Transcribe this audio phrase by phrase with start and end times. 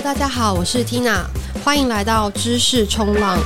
[0.00, 1.24] 大家好，我是 Tina，
[1.64, 3.36] 欢迎来到知识冲浪。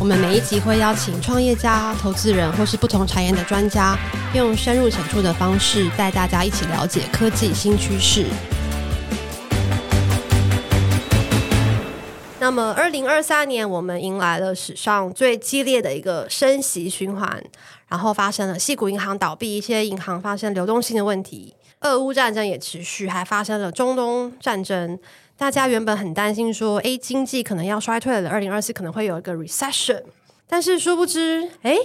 [0.00, 3.96] 我们每一集会邀请创业家、投资人或是不同产业的专家，
[4.34, 8.24] 用深入浅出的方式带大家一起了解科技新趋势。
[12.40, 17.44] 那么，二零二三年我们迎来了史上最激烈的一个升息循环，
[17.88, 21.54] 然后发生了矽谷银行倒闭，一些银行发生流动性的问题。
[21.80, 24.98] 俄乌战争也持续，还发生了中东战争。
[25.38, 30.02] 大家原本很担心说，诶，经济可能要衰退了，二零二四可能会有一个 recession。
[30.48, 31.76] 但是殊不知，诶，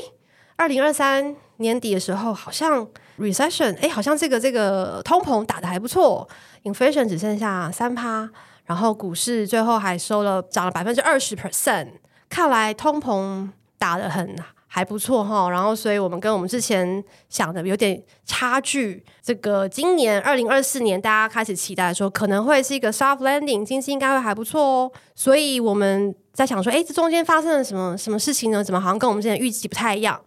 [0.55, 2.87] 二零二三年底的时候，好像
[3.19, 6.27] recession，诶，好像这个这个通膨打得还不错
[6.63, 8.29] ，inflation 只剩下三趴，
[8.65, 11.89] 然后股市最后还收了涨了百分之二十 percent。
[12.29, 14.33] 看来通膨打得很。
[14.73, 19.05] 还不错哈，然后所以我们跟我们之前想的有点差距。
[19.21, 24.91] 这个今年二零二四年，大家开始期待说可能会是一个 soft landing，经济应该会还不错哦。
[25.13, 28.63] 所以我们在想说，哎，这中间发生了什么什么事情呢？
[28.63, 30.17] 怎么好像跟我们之前预计不太一样？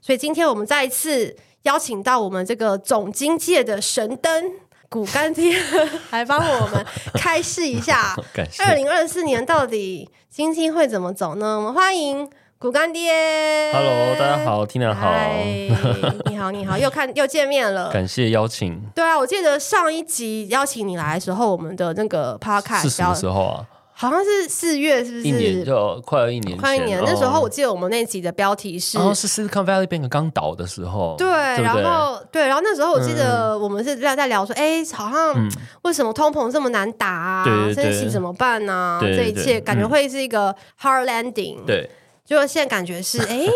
[0.00, 4.52] 所以今天我们再一次邀请到我们这个总经界的神灯
[4.88, 5.54] 骨干爹
[6.08, 8.16] 来帮我们开示一下，
[8.66, 11.58] 二零二四年到底经济会怎么走呢？
[11.58, 12.26] 我们欢迎。
[12.62, 13.10] 股干爹
[13.72, 15.68] ，Hello，大家好，Tina 好，Hi,
[16.30, 18.80] 你好，你好，又看又见面了， 感谢邀请。
[18.94, 23.66] 对啊，我记得上一集邀请你来的时候，我们的那个 Podcast 是什么时候啊？
[23.94, 25.22] 好像是四月，是不是？
[25.24, 27.00] 一年就快要一年，快一年。
[27.00, 35.48] 哦、那时候我记得我们那集的标题是，哦，是 Silicon Valley Bank 刚倒的时候，对，然后对，然后那时候我记得我们是在在聊说，哎、嗯，好像
[35.82, 37.44] 为什么通膨这么难打啊？
[37.74, 39.00] 升息怎么办呢、啊？
[39.02, 41.90] 这一切感觉会是一个 hard landing，对。
[42.26, 43.46] 对就现在感觉是 哎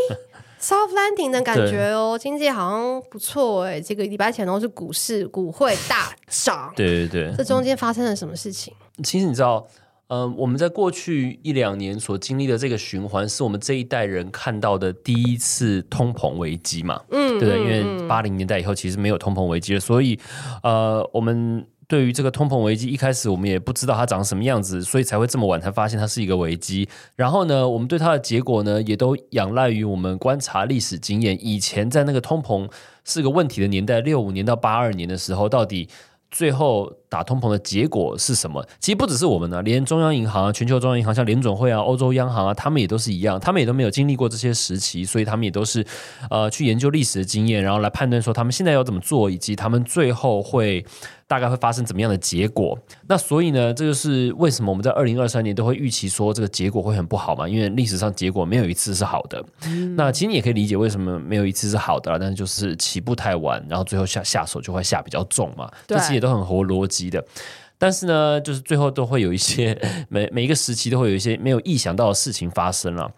[0.60, 3.80] ，soft landing 的感觉哦，经济好像不错哎。
[3.80, 7.34] 这个礼拜前都是股市股汇大涨， 对对对。
[7.36, 8.72] 这中间发生了什么事情？
[9.04, 9.66] 其实你知道，
[10.08, 17.00] 嗯、呃，我们在过去一两年所经历的这个循环，是我们这一代人看到的第一次通膨危机嘛？
[17.10, 20.18] 嗯，对，因为八零年代以后其实没有通膨危机了，所以
[20.62, 21.66] 呃，我们。
[21.88, 26.88] 对于这个通膨危机，一开始我们也不知道它长什么样子，所以才会这么晚才发现它是一个危机。
[27.14, 31.38] 然后呢，我们对它的结果呢，也都仰赖于我们观察历史经验。
[31.40, 32.68] 以前在那个通膨
[33.04, 35.88] 是个问题的年代，六五年到八二年的时候，到底
[36.30, 38.66] 最后打通膨的结果是什么？
[38.80, 45.84] 其实不只是我们呢、啊，连中央银行啊、全球中央银行，像联准会啊、欧洲央行啊，他们也都是一样，他们也都没有经历过这些时期，所以他们也都是
[46.30, 50.84] 呃去研究历史的经验，然后来判断说他们现在要怎么做，以及他们最后会。
[51.28, 52.78] 大概会发生怎么样的结果？
[53.08, 57.48] 那所以呢，这就是为什么我们在二零二三年都会预期说这个结果会很不好嘛？
[57.48, 59.44] 因为历史上结果没有一次是好的。
[59.64, 65.68] 嗯、那其实你也可以理解为什么没有一次是好的，但是就是起步太晚，然后最后下下手就会下比较重嘛。
[65.88, 67.24] 这些也都很合逻辑的。
[67.78, 73.12] 但是呢，就是最后都会有一些 每每一个时期都会有一些没有意想到的事情发生了。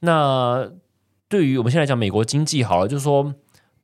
[0.00, 0.70] 那
[1.28, 3.34] 对于我们现在讲美国经济好了，就是说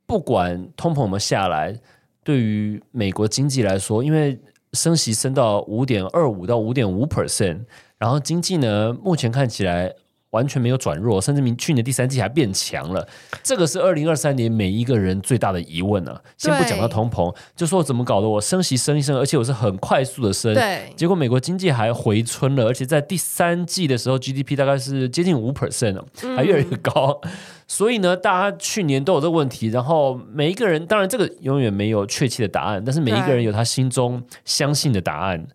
[0.05, 1.79] 不管通膨我们下来。
[2.21, 4.39] 对于美国经济来说，因为
[4.73, 7.61] 升息升到五点二五到五点五 percent，
[7.97, 9.91] 然后经济呢，目前看起来
[10.31, 13.07] 完全没有转弱，甚至明去年第三季还变强了。
[13.41, 16.21] 这个是二零二三年每一个人最大的疑问啊。
[16.37, 18.27] 先不讲到通膨，就说怎么搞的？
[18.27, 25.99] 我升息升一升，而且我是很快速的升，对，结果美国经济还回春了，而且在第三季的时候，GDP 大概是接近五 percent，
[26.35, 27.19] 还越来越高。
[27.23, 27.31] 嗯
[27.69, 35.47] 所以呢，大家去年都有这个问题，然后每一个人，当然这个永远没有确切的答案，但是每一个人有他心中相信的答案。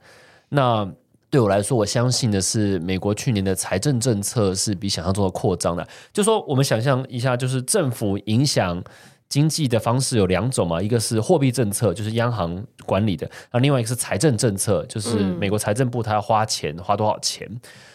[0.50, 0.88] 那
[1.34, 5.84] 对我来说，我相信的是，美国去年的财政政策是比想象中的扩张的。
[6.12, 8.80] 就说我们想象一下，就是政府影响
[9.28, 17.50] 经济的方式有两种嘛，一个是货币政策，就是央行管理的；那另外一个是财政政策，就是美国财政部它要花钱，花多少钱。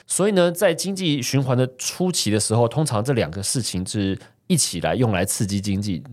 [0.06, 6.04] 所以呢，在经济循环的初期的时候，通常这两个事情是一起来用来刺激经济，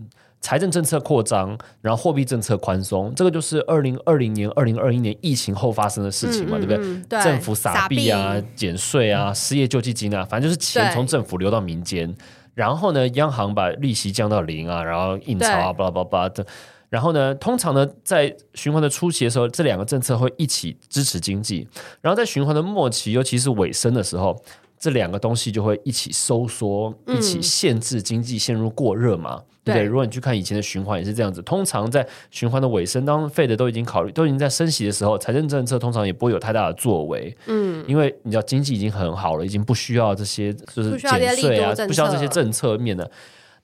[0.47, 6.77] 财政政策扩张，然后货币政策宽松，这个就是二零二零年、二零二一年疫情后发生的事情嘛，对不对？
[7.09, 12.15] 对，政府撒币啊、减税啊、失业救济金啊，反正就是钱从政府流到民间，
[12.53, 16.45] 然后呢，央行把利息降到零啊，然后印钞啊，巴拉巴拉的。
[16.87, 21.67] 然后呢，通常呢，在循环的初期的时候，这两个政策会一起支持经济；
[21.99, 24.41] 然后在循环的末期，尤其是尾声的时候，
[24.79, 29.83] 这两个东西就会一起收缩，一起限制经济陷入过热嘛，嗯、对不对？
[29.83, 31.41] 如果你去看以前的循环也是这样子。
[31.41, 37.35] 通常在循环的尾声，当 Fed 都已经考虑，都已经在升息的时候，财政政策通常也不会有太大的作为。
[37.47, 43.09] 嗯，因为你知道经济已经很好了，已经不需要这些就是减税啊，不需要这些政策面的。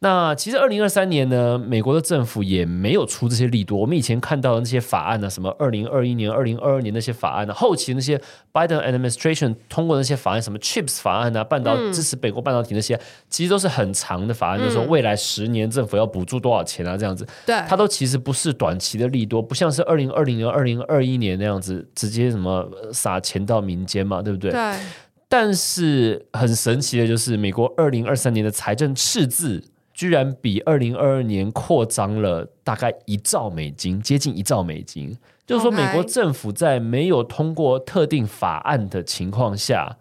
[0.04, 3.80] 那其实二零二三年呢，美国的政府也没有出这些利多。
[3.80, 8.20] 我们以前看到的那些法案呢、啊，什么二零二一年、二零二二年那些法案呢、啊，后期那些
[8.52, 17.26] Biden administration 通过那些法案，什么 Chips 法案啊，半导支持美国半导体那些，嗯、其实都是很长的法案，嗯、就是说未来十年政府要补助多少钱啊，这样子。
[17.46, 24.52] 对，它都其实不是短期的利多，不像是二零二零年、二零二一年那样子直接什么撒钱到民间嘛，对不对？
[24.52, 24.74] 对。
[25.30, 29.64] 但是很神奇的就是，美国二零二三年的财政赤字。
[29.94, 35.16] 居然比二零二二年扩张了大概一兆美金，接近一兆美金。
[35.46, 39.98] 就是说，美国政府在没有通过特定法案的情况下，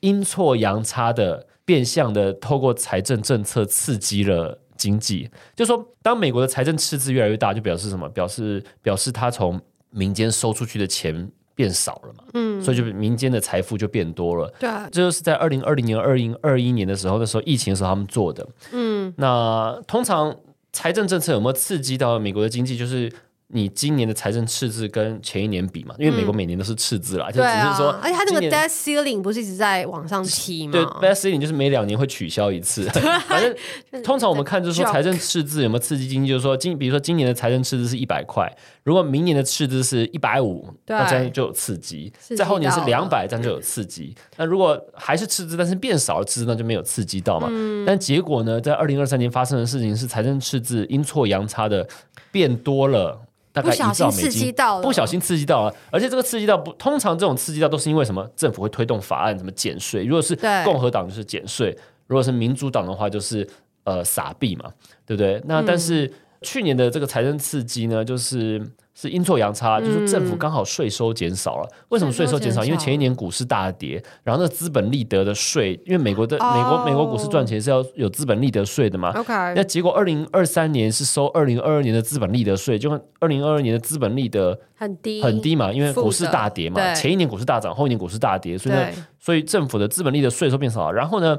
[0.00, 5.30] 阴错阳差的变相的透过财政政策刺激了经济。
[5.56, 8.08] 就是说，当美国的财政赤字越来越大，就表示什么？
[8.10, 9.60] 表示表示他从
[9.90, 11.30] 民间收出去的钱。
[11.54, 20.36] 变少了嘛，嗯，所以就民间的财富就变多了，对，这就是在二零二零年、二零二一年的时候，那时候疫情的时候他们做的，嗯，那通常
[20.72, 22.76] 财政政策有没有刺激到美国的经济？
[22.76, 23.12] 就是。
[23.48, 25.94] 你今年的财政赤字跟前一年比嘛？
[25.98, 30.72] 因为美国每年都是赤字啦，嗯、就只是说，而且它那个 debt ceiling 不是一直在往上提吗？
[30.72, 32.88] 对，debt ceiling 就是每两年会取消一次。
[33.28, 38.50] 反正通常我们看就是说财政赤字有没有刺激经济，就是说今比如说今年的财政赤字是一百块，
[38.82, 44.14] 如果明年的赤字是一百五，那这样就有刺激；在后年是两百，这样就有刺激。
[44.36, 47.46] 那如果还是赤字，但是变少了赤字，那就没有刺激到嘛。
[47.50, 51.86] 嗯、但结果呢，在二零二三年发生的事情是财政赤字阴错阳差的
[52.32, 53.20] 变多了。
[53.54, 58.28] 大概一兆美金，不小心刺激到了，不小心刺激到了，而且这个刺激到不通常这种刺激到都是因为什么？
[58.34, 60.04] 政府会推动法案，什么减税？
[60.04, 61.74] 如果是共和党就是减税，
[62.08, 63.48] 如果是民主党的话就是
[63.84, 64.70] 呃撒币嘛，
[65.06, 65.40] 对不对？
[65.46, 66.12] 那但是
[66.42, 68.60] 去年的这个财政刺激呢，就是。
[68.94, 71.68] 是阴错阳差，就是政府刚好税收减少了。
[71.70, 72.64] 嗯、为什么税收减少？
[72.64, 79.10] 因为前一年股市大跌，然后那个资本利得的税，因为美国的、哦、美国美国股市赚钱是要有资本利得税的嘛。
[79.18, 86.94] OK，那结果二零二三年是收二零二二年的资本利得税，就二零二二年的资本利得很低很低嘛，因为股市大跌嘛。
[86.94, 88.88] 前一年股市大涨，后一年股市大跌，所以呢，
[89.18, 90.92] 所以政府的资本利得税收变少了。
[90.92, 91.36] 然后呢，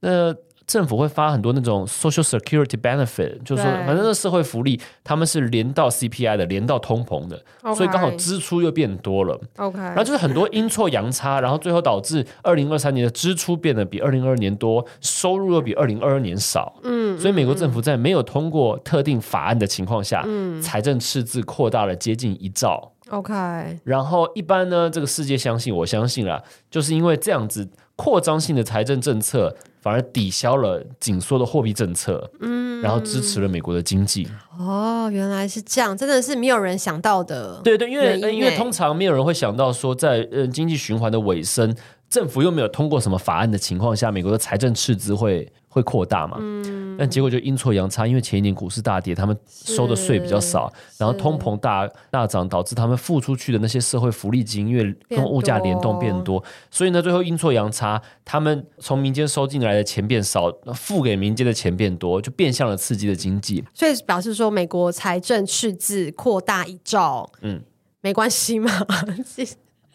[0.00, 0.32] 那。
[0.66, 7.74] 政府会发很多那种 social security benefit，就是说，反正那社会福利，他们是连到 CPI 的，连到通膨的，Okay.
[7.74, 9.38] 所以刚好支出又变多了。
[9.56, 16.74] OK，然后就是很多阴错阳差，然后最后导致二零二三年的支出变得比二零二二年多，收入又比二零二二年少。
[16.82, 22.91] 嗯，所以美国政府在没有通过特定法案的情况下，嗯，财政赤字扩大了接近一兆。
[23.12, 29.56] OK，然后一般呢，这个世界相信，我相信啦，就是因为这样子扩张性的财政政策。
[29.82, 34.28] 反而抵消了紧缩的货币政策，嗯，然后支持了美国的经济。
[34.56, 37.60] 哦，原来是这样，真的是没有人想到的。
[37.64, 41.74] 对对，因为因为通常没有人会想到说，在呃经济循环的尾声，
[42.12, 46.36] 政府又没有通过什么法案的情况下，美国的财政赤字会会扩大嘛？
[46.40, 63.64] 嗯，但结果就阴错阳差，因为前一年股市大跌，他们收的税比较少，然后通膨大大涨，导致他们付出去的那些社会福利金，因为跟物价联动变多，所以呢，最后阴错阳差，他们从民间收进来的钱变少，付给民间的钱变多，就变相了刺激了经济。
[63.72, 67.62] 所以表示说，美国财政赤字扩大一兆，嗯，
[68.02, 68.70] 没关系嘛。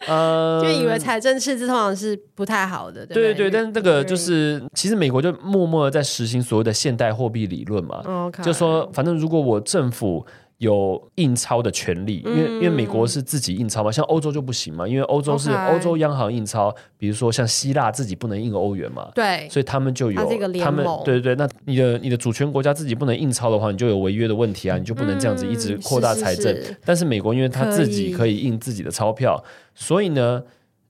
[0.06, 8.02] 呃，就以为财政赤字通常是不太好的，对对，但是这个就是，其实美国就默默的在实行所谓的现代货币理论嘛.
[8.42, 10.26] 就说反正如果我政府。
[10.58, 20.20] 有印钞的权利，因为因为美国是自己印钞嘛，像欧洲就不行嘛，因为欧洲是欧洲央行印钞，比如说像希腊自己不能印欧元嘛，对，所以他们就有
[20.60, 26.56] 他们对对对，那你的你的主权国家自己不能印钞的话，你就有违约的问题啊，你就不能这样子一直扩大财政。
[26.84, 29.40] 但是美国因为他自己可以印自己的钞票，
[29.76, 30.42] 所以呢，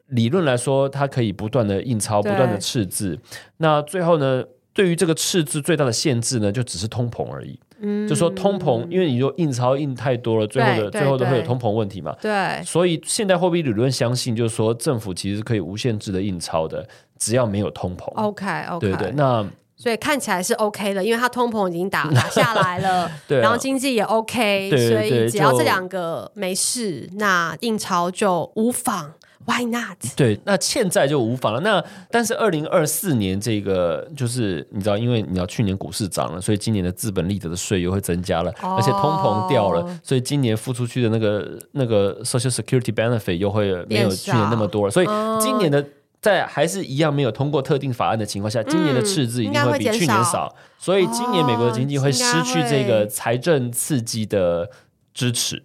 [0.07, 3.19] 理论来说，它可以不断的印钞，不断的赤字。
[3.59, 7.61] 那最后呢，对于这个赤字最大的限制呢，就只是通膨而已。
[7.81, 12.15] 嗯，就说通膨，因为你说印钞印太多了，最后的最后都会有通膨问题嘛。
[12.21, 16.87] 对，所以现代货币理论相信，就是说政府其实可以无限制的印钞的，
[17.19, 18.05] 只要没有通膨。
[18.15, 19.13] OK，OK，对对。
[19.13, 29.13] 那所以看起来是 OK 的，因为它通膨已经打打下来了， 对，然后经济也 OK，所以只要这两个没事，那印钞就无妨。
[29.49, 29.97] Why not？
[30.15, 31.61] 对，那欠债就无妨了。
[31.61, 44.91] 那但是二零二四年这个就是你知道，因为你要去年股市涨了，所以今年的资本利得的税又会增加了，哦、而且通膨掉了，所以今年付出去的那个那个 Social Security benefit 又会没有去年那么多了。
[44.91, 45.07] 所以
[45.41, 45.83] 今年的
[46.21, 50.25] 在还是一样没有通过特定法案的情况下，今年的赤字一定会比去年少。
[50.25, 54.69] 少所以今年美国的经济会失去这个财政刺激的
[55.15, 55.63] 支持。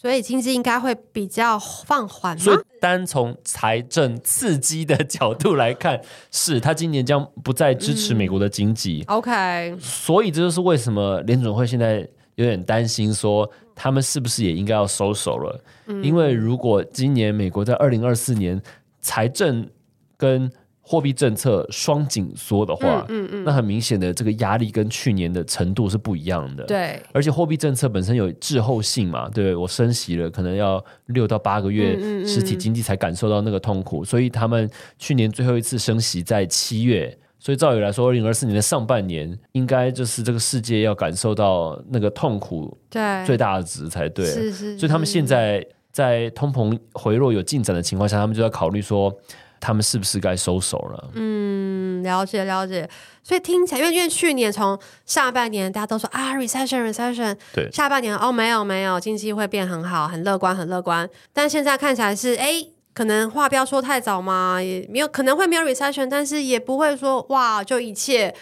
[0.00, 2.38] 所以经济应该会比较放缓。
[2.38, 9.04] 所以单从财政刺激的角度来看，是他今年将不再支持美国的经济。
[9.08, 11.98] 嗯、OK，所以这就是为什么联准会现在
[12.36, 15.62] 有点担心，说他们是不是也应该要收手了？
[15.88, 18.58] 嗯、因为如果今年美国在二零二四年
[19.02, 19.68] 财政
[20.16, 20.50] 跟
[20.90, 26.64] 货币政策双紧缩的话，嗯嗯，嗯那很明显的这个压力跟去年的程度是不一样的。
[26.64, 34.04] 对，而且货币政策本身有滞后性嘛，对，我升息了，可能要六到八个月，实体经济才感受到那个痛苦。
[34.04, 34.68] 所以他们
[34.98, 44.26] 去年最后一次升息在七月，所以照理来说，二零二四年的上半年应该就是这个世界要感受到那个痛苦，对，最大的值才对。
[44.26, 49.16] 是是，是，所以他们现在在通膨回落有进展的情况下，他们就在考虑说。
[49.60, 51.10] 他们是不是该收手了？
[51.14, 52.88] 嗯，了解了解。
[53.22, 61.08] 所以听起来，因为因为去年从上半年大家都说啊，recession recession，对，下半年哦没有没有，经济会变很好，很乐观很乐观。
[61.32, 68.34] 但现在看起来是，哎，可能话不要说太早嘛，也没有可能会没有 recession，但是也不会说哇，就一切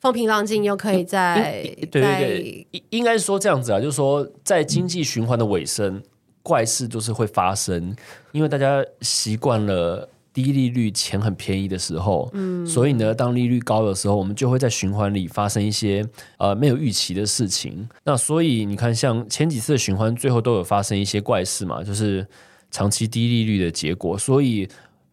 [0.00, 6.02] 风平浪静，又可以在、嗯、对对对，应应该是说这样子啊，就是说在经济循环的尾声，嗯、
[6.42, 7.94] 怪事就是会发生，
[8.32, 10.08] 因为大家习惯了。
[10.34, 16.04] 低利率钱很便宜的时候，嗯，所以呢，当利率高的时候，我们就会在循环里发生一些
[16.38, 17.88] 呃没有预期的事情。
[18.02, 22.26] 那所以你看，像前几次的循环，最后都有发生一些怪事嘛，就是
[22.72, 24.18] 长期低利率的结果。
[24.18, 24.68] 所以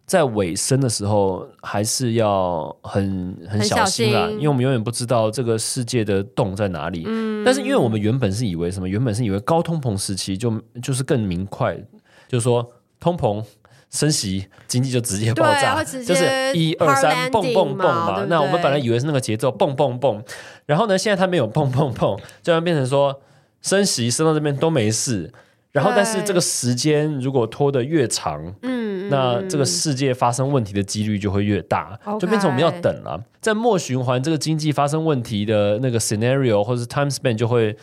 [0.07, 7.03] 在尾声的时候，还是要很很小心啦，因为我们永远不知道这个世界的洞在哪里。
[7.05, 8.89] 嗯，但是因为我们原本是以为什么？
[8.89, 11.77] 原本是以为高通膨时期就就是更明快，
[12.27, 12.67] 就是说
[12.99, 13.45] 通膨。
[13.91, 18.25] 升息，经济就直接爆炸，就是一二三蹦蹦蹦嘛。
[18.29, 20.23] 那我们本来以为是那个节奏蹦蹦蹦，
[20.65, 23.21] 然后呢，现在它没有蹦蹦蹦，就要变成说
[23.61, 25.31] 升息升到这边都没事。
[25.73, 33.21] 然后，但是这个时间如果拖得越长，嗯，那这个世界发生问题的几率就会越大，嗯、就变成我们要等了。
[33.39, 37.75] 在末循环，这个经济发生问题的那个 scenario 或者是 time span 就会。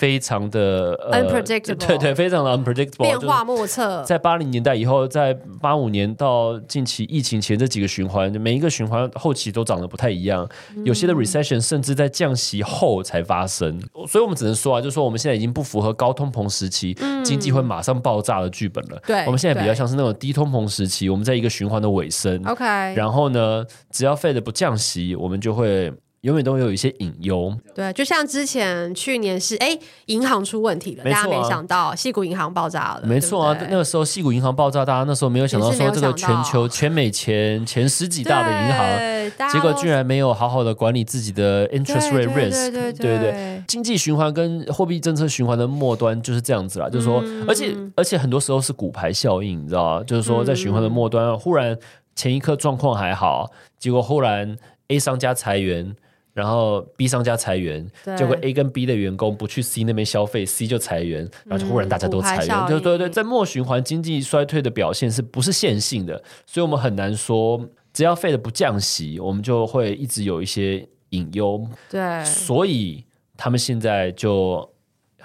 [0.00, 4.02] 非常的、呃、unpredictable，对对，非常的 unpredictable，变化莫测。
[4.04, 10.48] 在八零年代以后，在八五年到近期疫情前这几个循环，每一个循环后期都长得不太一样。
[10.74, 13.78] 嗯、有些的 recession 甚至在降息后才发生，
[14.08, 18.98] 所以我们只能说啊，就是说我们现在已经不符合高通膨时期、嗯、经济会马上爆炸的剧本了。
[19.06, 22.42] 对，我们现在比较像是那种低通膨时期，我们在一个循环的尾声。
[22.46, 22.64] OK，
[22.94, 25.92] 然后呢，只要 Fed 不降息，我们就会。
[26.22, 43.18] 永远都会有一些隐忧，对，就像之前去年是哎，银行出问题了，大家没想到矽谷银行爆炸了，没错啊，那个时候矽谷银行爆炸，大家那时候没有想到说这个全球全美前前十几大的银行，结果居然没有好好的管理自己的 interest rate risk，对对。
[43.18, 50.04] 对，经济循环跟货币政策循环的末端就是这样子啦，就是说，而且而且很多时候是骨牌效应，你知道吗？
[50.04, 51.74] 就是说在循环的末端，忽然
[52.14, 54.54] 前一刻状况还好，结果忽然
[54.88, 55.96] A 商家裁员。
[56.40, 66.22] 然后 B 商家裁员，对结果 A 跟 B 的员工不去 C 那边消费，C 就裁员，然后就忽然大家都裁员，嗯、对对对，在末循环经济衰退的表现是不是线性的？
[66.46, 67.60] 所以我们很难说，
[67.92, 71.68] 只要 Fed 不降息，我们就会一直有一些隐忧。
[71.90, 73.04] 对，所以
[73.36, 74.66] 他们现在就。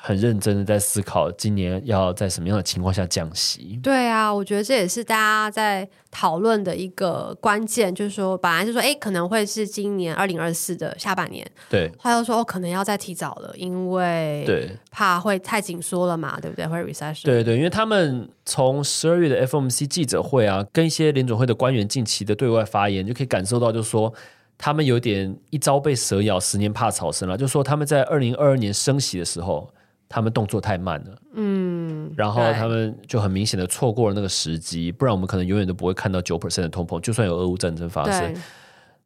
[0.05, 3.79] 很认真的在思考今年要在什么样的情况下降息。
[3.81, 11.43] 对啊，我觉得这也是大家在讨论的一个关键，就是说本来就说，哎，可能会是今年二零二四的下半年。
[11.67, 16.67] 对，后来又说，哦，可能要再提早了，因为对怕会太紧缩了嘛，对不对？
[16.67, 17.23] 会 recession。
[17.23, 24.13] 对对，因为他们从十二月的 FOMC 记者会啊，跟一些联准会的官员近期的对外发言，就可以感受到，就是说
[24.55, 27.35] 他们有点一朝被蛇咬，十年怕草绳了。
[27.35, 29.67] 就是说他们在二零二二年升息的时候。
[30.15, 38.33] 他们动作太慢了，嗯，然后他们就很明显的错过了那个时机，不然我们可能永远都不会看到九 percent 的通膨，就算有俄乌战争发生，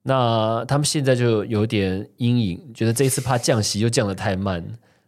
[0.04, 4.64] 那他们现在就有点阴影，觉得这一次怕降息又降得太慢，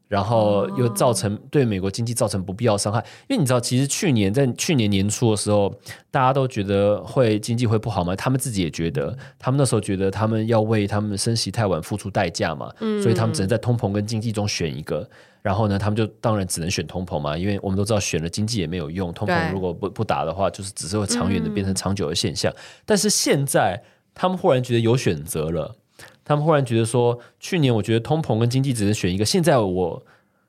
[0.07, 5.71] 然后又造成对美国经济造成不必要伤害，因为你知道，其实去年在去年年初的时候，
[6.09, 15.07] 大家都觉得会经济会不好嘛，他们自己也觉得，他们那时候觉得他们要为他们升息太晚付出代价嘛，嗯，所以他们只能在通膨跟经济中选一个。
[15.41, 22.51] 然后呢，他们就当然只能选通膨嘛，因为我们都知道选了经济也没有用，通膨如果不不打的话，就是只是会长远的变成长久的现象。
[22.51, 23.81] 嗯、但是现在
[24.13, 25.75] 他们忽然觉得有选择了，
[26.23, 30.03] 他们忽然觉得说，去年我觉得通膨跟经济只能选一个，现在我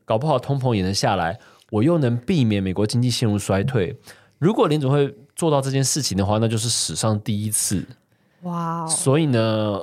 [0.04, 1.38] 搞不好通膨也能下来，
[1.70, 3.96] 我又能避免美国经济陷入衰退。
[4.38, 7.82] 如果联总会做到这件事情的话，那就是史上第一次。
[8.42, 8.86] 哇！
[8.86, 9.80] 所以呢？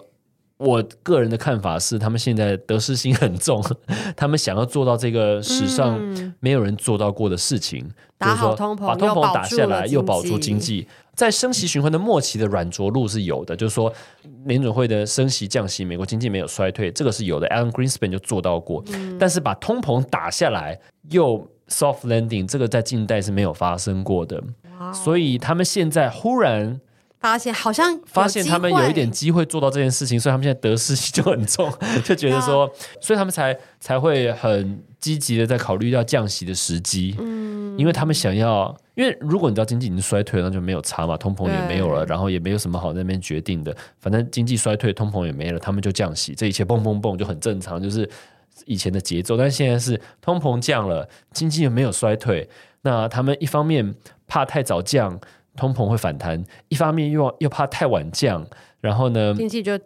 [0.59, 3.63] 我个人的看法是，他们现在得失心很重，
[4.15, 5.97] 他们想要做到这个史上
[6.41, 10.85] 没有人做到过的事情，嗯、打好通，把通膨打下来，又保住经济。
[11.15, 13.91] 在升息循环的末期的软着陆是有的，就是说
[14.45, 17.47] 联准会的升息降息，美国经济没有衰退，这个是有的。
[17.47, 20.77] Alan Greenspan 就做到过，嗯、但是把通膨打下来
[21.11, 24.43] 又 soft landing，这个在近代是没有发生过的。
[24.93, 26.81] 所以他们现在忽然。
[27.19, 31.71] 发现好像发现他们有一点机会做到这件事情， 所以他们现在得失心就很重，
[32.03, 32.69] 就觉得说，
[33.01, 37.15] 所以他们才才会很积极的在考虑要降息的时机。
[37.19, 48.09] 嗯，因为他们想要，因为如果你知道经济已经衰退了，那就没有差嘛，通膨也没有了，然后也没有什么好在那边决定的，反正经济衰退，通膨也没了，他们就降息，这一切蹦蹦蹦就很正常，就是
[48.65, 49.35] 以前的节奏。
[49.35, 52.47] 但现在是通膨降了，经济又没有衰退，
[52.83, 53.93] 那他们一方面
[54.25, 55.19] 怕太早降。
[55.59, 58.47] 通膨会反弹，一方面又又怕太晚降，
[58.79, 59.77] 然后呢，经济就，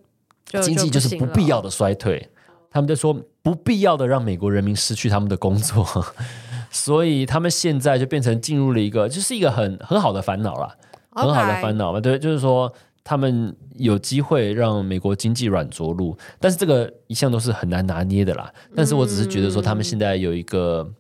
[0.45, 2.29] 就经济就是不必要的衰退。
[2.69, 3.13] 他们就说
[3.43, 5.85] 不必要的让美国人民失去他们的工作，
[6.71, 10.75] 所以他们现在就变成进入了一个，就是一个很很好的烦恼了
[11.11, 11.21] ，Okay.
[11.21, 11.99] 很好的烦恼嘛。
[11.99, 12.71] 对，就是说
[13.03, 18.51] 他们有机会让美国经济软着陆，但是这个一向都是很难拿捏的啦。
[18.75, 20.95] 但是我只是觉得说，他们现在有一个，嗯、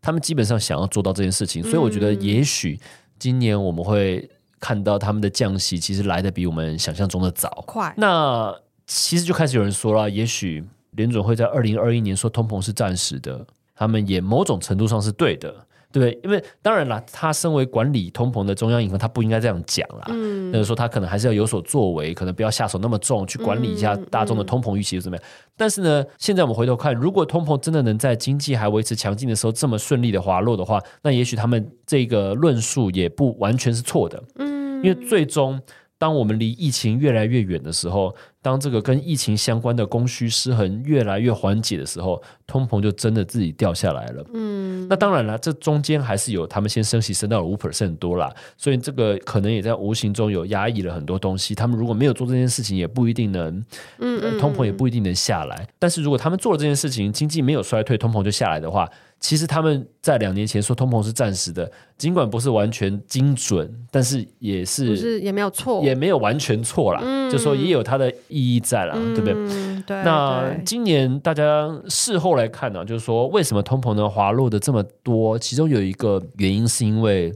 [0.00, 2.78] 他们基本上想要做到这件事情，所以我觉得也许。
[3.18, 4.28] 今年我们会
[4.60, 7.64] 看到他们的降息，其实来的比我们想象中的早。
[7.66, 8.54] 快，那
[8.86, 15.54] 其实就开始有人说了，也许联准会在二零二一年说通膨是暂时的，他们也某种程度上是对的。
[15.90, 20.04] 对，因为当然了，他身为管理通膨的中央银行，他不应该这样讲啦。
[20.08, 25.24] 嗯，那个说他可能还是要有所作为，可能不要下手那么重，去管理一下大众的通膨预期是怎么样。
[25.24, 34.22] 嗯嗯、但是呢，现在我们回头看，如果通膨真的能在经济还维持强劲的时候这么顺利的滑落的话，那也许他们这个论述也不完全是错的。
[34.36, 35.60] 嗯，因为最终。
[36.00, 38.14] 当我们离疫情越来越远的时候，
[38.48, 44.24] 当这个跟疫情相关的供需失衡越来越缓解的时候，通膨就真的自己掉下来了。
[44.32, 51.54] 嗯，那当然了，这中间还是有他们先升息升到了五 percent 多啦，所以这个可能也在无形中有压抑了很多东西。
[51.54, 53.62] 他们如果没有做这件事情，也不一定能，
[53.98, 55.68] 嗯，嗯，通膨也不一定能下来。
[55.78, 58.88] 但是如果他们做了这件事情，经济没有衰退，通膨就下来的话。
[59.20, 67.00] 其实他们在两年前说通膨是暂时的，尽管不是完全精准，但是也是，是也没有错，也没有完全错啦。
[67.02, 69.82] 嗯、就说也有它的意义在啦，嗯、对不对？
[69.82, 70.02] 对。
[70.04, 75.36] 那今年大家事后来看呢、啊，就是说为什么通膨能滑落的这么多？
[75.38, 77.34] 其中有一个原因是因为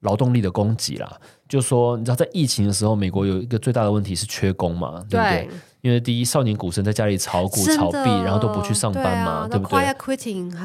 [0.00, 1.10] 劳动力的供给啦。
[1.48, 5.48] 就说你知道，在疫情的时候，美国有一个最大的问题是缺工嘛，对不对？
[5.86, 9.78] 因为第一，少年股神在家里炒股炒币，然后都不去上班嘛，对不对？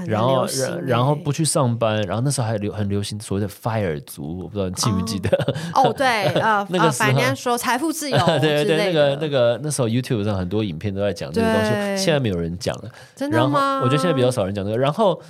[0.07, 0.47] 然后，
[0.83, 5.29] 然后不去上班，然后那时候还流很流行所谓的 “fire 族”，我不知道你记不记得？
[5.75, 11.69] 哦，对，呃， 那个百年说财富自由， 对对，那个那个那时候 YouTube 上很多影片都在讲这个东西，
[12.03, 13.81] 现在没有人讲了，真的吗？
[13.83, 15.21] 我觉得现在比较少人讲这个，然后。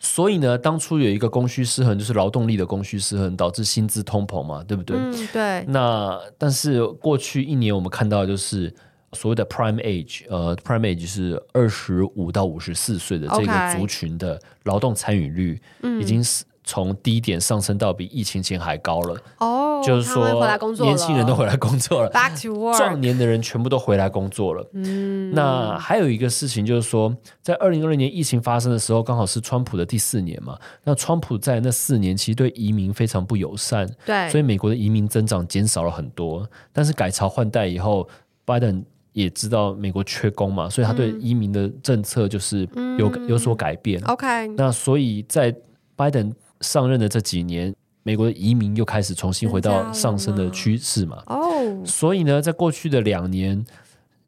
[0.00, 4.96] 所以呢，当初有一个供需失衡，就是劳动力的供需失衡，导致薪资通膨嘛，对不对？
[4.96, 5.64] 嗯，对。
[5.66, 8.72] 那但是过去一年，我们看到的就是
[9.12, 15.60] 所谓的 prime age，呃，prime age 是二十五到五十四岁的这个族群的劳动参与率，
[16.00, 16.44] 已经是。
[16.64, 20.46] 从低点上升到比疫情前还高了哦，就是说
[20.80, 24.68] 年轻人都回来工作了，Back to work，壮年的人全部都回来工作了。
[24.74, 30.58] 嗯，那还有一个事情就是说，在二零二零年疫情发生的时候，刚好是川普的第四年嘛。
[30.84, 36.46] 那川普在那四年其实对移民非常不友善，对，所以美国的移民增长减少了很多。
[36.70, 38.06] 但是改朝换代以后，
[38.44, 42.68] 拜登也知道美国缺工嘛，所以他对移民的政策就是
[42.98, 44.02] 有、嗯、有所改变。
[44.04, 45.54] OK，那所以在
[45.94, 46.32] 拜登。
[46.60, 51.22] 上任的这几年，美国的移民又开始重新回到上升的趋势嘛？
[51.26, 51.40] 哦，
[51.84, 53.64] 所以呢，在过去的两年，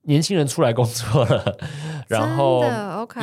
[0.02, 1.58] 年轻人出来工作了，
[2.08, 2.64] 然后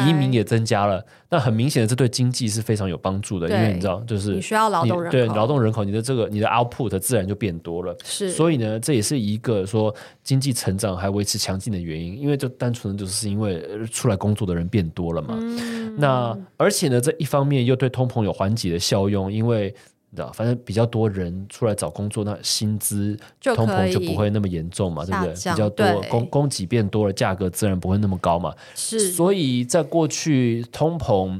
[0.08, 1.04] 移民也增加了。
[1.30, 7.96] 那很明显的，这对经济是非常有帮助的，因为你知道，就是你需要劳动人口，对劳动人口，你的这个你的 output 自然就变多了。
[8.04, 13.62] 是，所以呢，这也是一个说经济成长还维持强劲的原因，因为就单纯的就是因为
[13.92, 15.36] 出来工作的人变多了嘛。
[15.40, 19.74] 嗯，那而且呢，这一方面又对通膨有缓解的效用，因为。
[20.10, 25.34] 你知道，反正比较多人出来找工作，那薪资通膨就不会那么严重嘛，对不对？
[25.34, 28.56] 比较多供供给变多了，价格自然不会那么高嘛。
[28.74, 31.38] 是，所以在过去通膨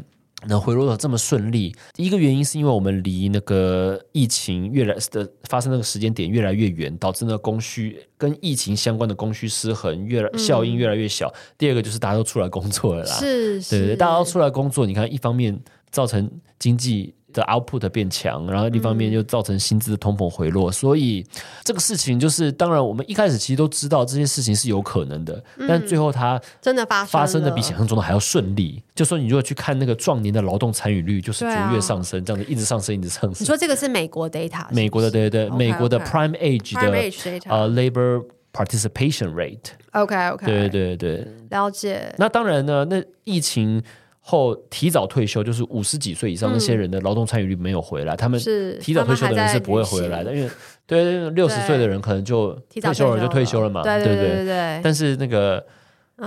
[0.48, 11.30] 能回落的这么顺利，一个原因是因为我们离那个疫情越来的发生那个时间点越来越远，导致那个供需跟疫情相关的供需失衡越来效应越来越小。
[11.30, 15.58] 嗯、第二个就是大家都出来工作了啦，是，是对对，大家都出来工作，你看一方面
[15.90, 17.14] 造成经济。
[17.38, 21.26] 的 output 变强，然后一方面又造成薪资的通膨回落，嗯、所以
[21.64, 28.82] 这个事情就是，当然我们一开始其实都知道这些事情是有可能的，嗯、但最后它真的发生发生的比想象中的还要顺利。
[28.96, 33.36] 就说你如果去看那个壮年的劳动参与率，就是逐月上升，啊、这样子一直上升，一直上升。
[33.40, 39.70] 你说这个是美国 data，是是美国的对对对，okay, 美国的 prime age 的 prime age 呃 labor participation rate。
[39.92, 42.14] OK OK，对对对，了解。
[42.18, 43.84] 那当然呢，那疫情。
[44.30, 48.40] 后提早退休，就是五十几岁以上那些人的劳动参与率没有回来，嗯、他们
[48.82, 50.50] 提早退休的人是不会回来的，因为
[50.86, 54.82] 对六十岁的人可能就退休了就退休了嘛，对对对对对。
[54.84, 55.66] 但是那个。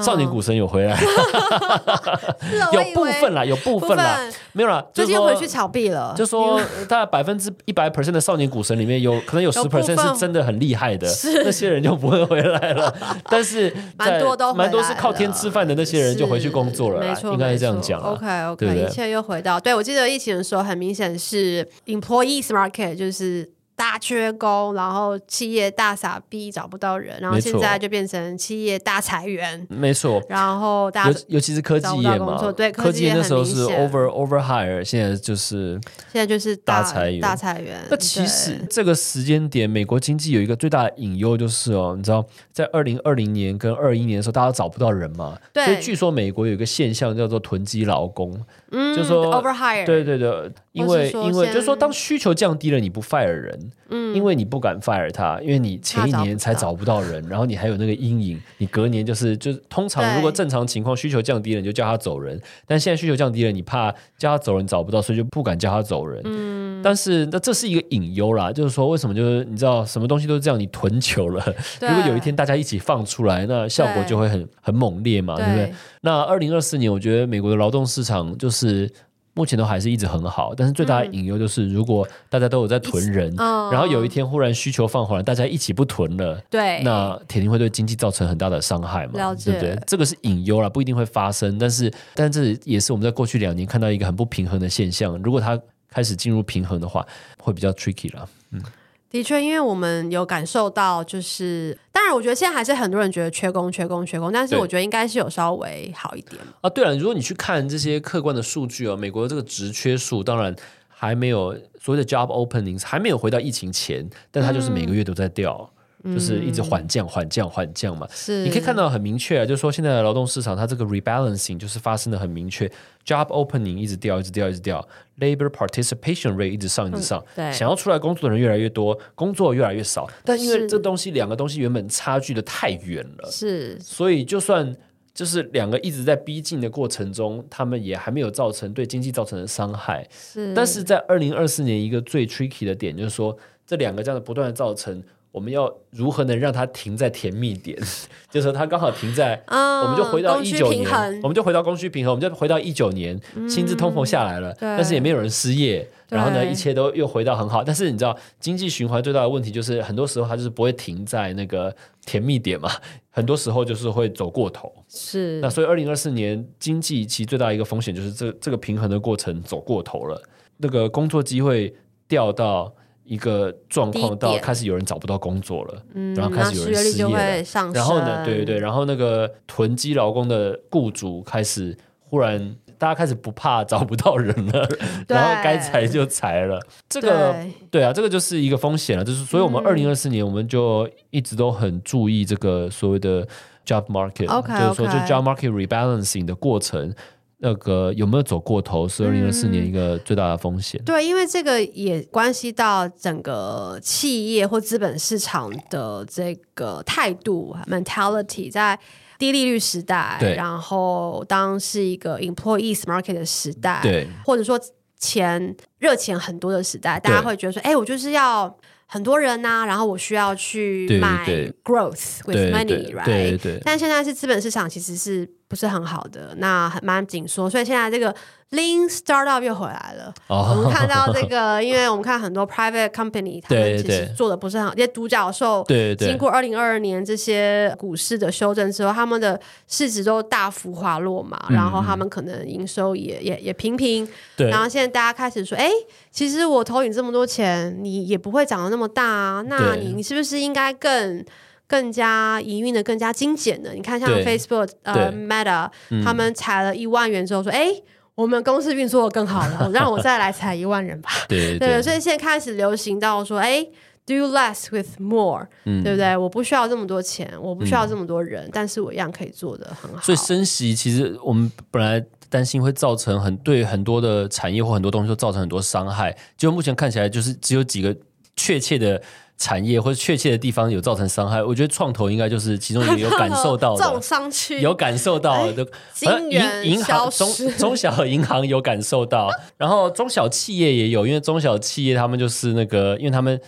[0.01, 0.97] 少年股神有回来，
[2.73, 4.21] 有部分啦，有部分啦，
[4.53, 6.15] 没有啦，最近回去炒币了。
[6.17, 11.09] 就说大概百分之一百 percent 的少年股神里面有可能有十 percent 是真的很厉害的，
[11.45, 12.95] 那些人就不会回来了。
[13.29, 18.01] 但是蛮多都蛮多是靠天吃饭的那些人就回去工作了，没错，应该是这样讲。
[18.01, 23.51] OK OK，一切又回到对，我记得疫情的时候很明显是 employees market 就是。
[23.81, 30.23] 大缺工，然后企业大傻逼找不到人，然后现在就变成企业大裁员，没错。
[30.29, 35.81] 然后大家尤尤其是科技业嘛，对科技业那时候是 over over hire，现在就是
[36.13, 37.81] 现在就是大裁员大裁员。
[37.91, 45.65] 那其实这个时间点，美国经济有一个最大的隐忧就是哦，你知道，在二零二零年跟二一年的时候，大家都找不到人嘛，对。
[45.65, 48.39] 所以据说美国有一个现象叫做囤积劳工，
[48.73, 54.51] 嗯，就说 over hire，对对对，因为因为就是说当需求降低了，你不 fire 人，嗯，因为你。
[54.51, 66.21] 不敢 fire 他，因为你前一年才找不到人，然后你还有那个阴影，你隔年就是就是通常如果正常情况需求降低了，你就叫他走人，但现在需求降低了，你怕叫他走人找不到，所以就不敢叫他走人。
[66.25, 71.45] 嗯，但是那这是一个隐忧啦，就是说为什么就是你知道什么东西都是这样，你囤久了，
[71.81, 75.73] 如果有一天大家一起放出来，那效果就会很很猛烈嘛，对不对？
[76.03, 78.91] 那二零二四年，我觉得美国的劳动市场就是。
[79.33, 89.79] 目前都还是一直很好，但是最大的隐忧就是，如果大家都有在囤人，嗯、然后有一天忽然需求放缓了，大家一起不囤了，对，那肯定会对经济造成很大的伤害嘛，对不对？
[89.87, 95.17] 这个是隐忧啦，不一定会发生，但是，但这也是我们在过去两年看到一个很不平衡的现象。
[95.23, 95.59] 如果它
[95.91, 97.07] 开始进入平衡的话，
[97.39, 98.63] 会比较 tricky 了，嗯。
[99.11, 106.71] 的确，因为我们有感受到，就是当然，我觉得现在还是很多人觉得缺工、缺工、缺工，但是我觉得应该是有稍微好一点啊。
[106.71, 110.55] 对了，如果你去看这些客观的数据哦，美国的这个职缺数当然
[110.87, 115.69] 还没有所谓的 job openings 还没有回到疫情前，但它就是每个月都在掉。
[115.75, 118.09] 嗯就是一直缓降、缓降、缓降嘛。
[118.11, 122.67] 是，你可以看到很明确啊，就是说现在的劳动市场它这个 rebalancing 就是发生的很明确
[123.05, 124.87] ，job opening 一直掉、一直掉、一直掉
[125.19, 127.23] ，labor participation rate 一直上、一直上。
[127.37, 130.09] 对，想要出来工作的人越来越多，工作越来越少。
[130.25, 134.75] 但因为这东西两个东西原本差距的太远了，是，所以就算
[135.13, 140.09] 就是两个一直在逼近的过程中，他们也还没有造成对经济造成的伤害。
[140.11, 143.37] 是，但是在二零二四年一个最 tricky 的点就是说，
[143.67, 145.03] 这两个这样的不断的造成。
[145.33, 147.79] 我们要如何能让它停在甜蜜点？
[148.31, 150.89] 就是它刚好停在，嗯、我们就回到一九年，
[151.23, 157.63] 我们就回到供需平衡，我们就回到一九年，薪资通膨下来了，嗯、但是也没有人失业，然后呢，一切都又回到很好。
[157.63, 161.75] 但是你知道，经济循环最大的问题就是，很多时候它就是不会停在那个
[162.07, 162.71] 甜蜜点嘛，
[163.11, 164.73] 很多时候就是会走过头。
[164.89, 170.21] 是，那所以二零二四年经济其实最大的一个风险就是这这个平衡的过程走过头了，
[170.57, 171.73] 那个工作机会
[172.09, 172.73] 掉到。
[173.11, 181.77] 一个状况到开始有人找不到工作了，嗯、然后开始有人失业了，然后呢，对对对，然后那个囤积劳工的雇主开始
[182.09, 184.65] 忽然大家开始不怕找不到人了，
[185.09, 193.27] 然后该裁就裁了，这个对，对啊，这个就是一个风险了，就是所以我们二零二四年我们就一直都很注意这个所谓的
[193.67, 196.95] job market，、嗯、就是说就 job market rebalancing 的过程。
[197.41, 200.81] 那个有没有走过头是二零二四年一个最大的风险。
[200.83, 200.85] 嗯。
[200.85, 208.79] 对，因为这个也关系到整个企业或资本市场的这个态度 mentality，在
[209.19, 214.61] 低利率时代，然后当是一个 employees market 的时代，对或者说
[214.99, 218.57] 钱热钱很多的时代，大家会觉得说，哎，我就是要。
[218.93, 221.25] 很多人呐、啊，然后我需要去买
[221.63, 223.05] growth with money，right？
[223.05, 223.61] 对对。
[223.65, 228.15] 但现在是资本市场其实是不是很好的，那很蛮紧缩，所以现在这个。
[228.53, 230.13] Lean startup 又回来了。
[230.27, 234.75] Oh, 我们看到这个，因为我们看很多 private company， 他们其实做的不是很好。
[234.75, 244.09] 这些独角兽，对对，经过二零二二年这些股市的修正之后，他们的市值都大幅滑落嘛，嗯、然后他们可能营收也也也平平。
[244.37, 244.51] 对。
[244.51, 245.71] 然后现在大家开始说，哎，
[246.11, 249.45] 其实我投你这么多钱，你也不会涨得那么大啊。
[249.47, 251.25] 那你你是不是应该更
[251.71, 253.73] 更加营运的更加精简的？
[253.73, 257.71] 你看像 Facebook 呃 Meta，、嗯、他们裁了一万元之后说，哎。
[258.17, 261.09] 我们公司运作的更好了， 让我再来裁一万人吧。
[261.27, 263.67] 对对，对，所以现在开始流行到说，哎
[264.05, 266.15] ，do less with more，嗯，对不对？
[266.15, 270.03] 我不需要这么多钱，我不需要这么多人，嗯，但是我一样可以做的很好。
[270.03, 277.97] 所以升息其实我们本来担心会造成很对很多的产业或很多东西都造成很多伤害，就目前看起来就是只有几个
[278.37, 279.01] 确切的。
[279.41, 285.67] 产业或者确切的地方有造成伤害，我觉得创投应该就是其中一个有感受到的， 重伤区有感受到的。
[286.03, 293.41] 银银行中中小银行有感受到，然后中小企业也有，因为中小企业他们就是那个，因为他们。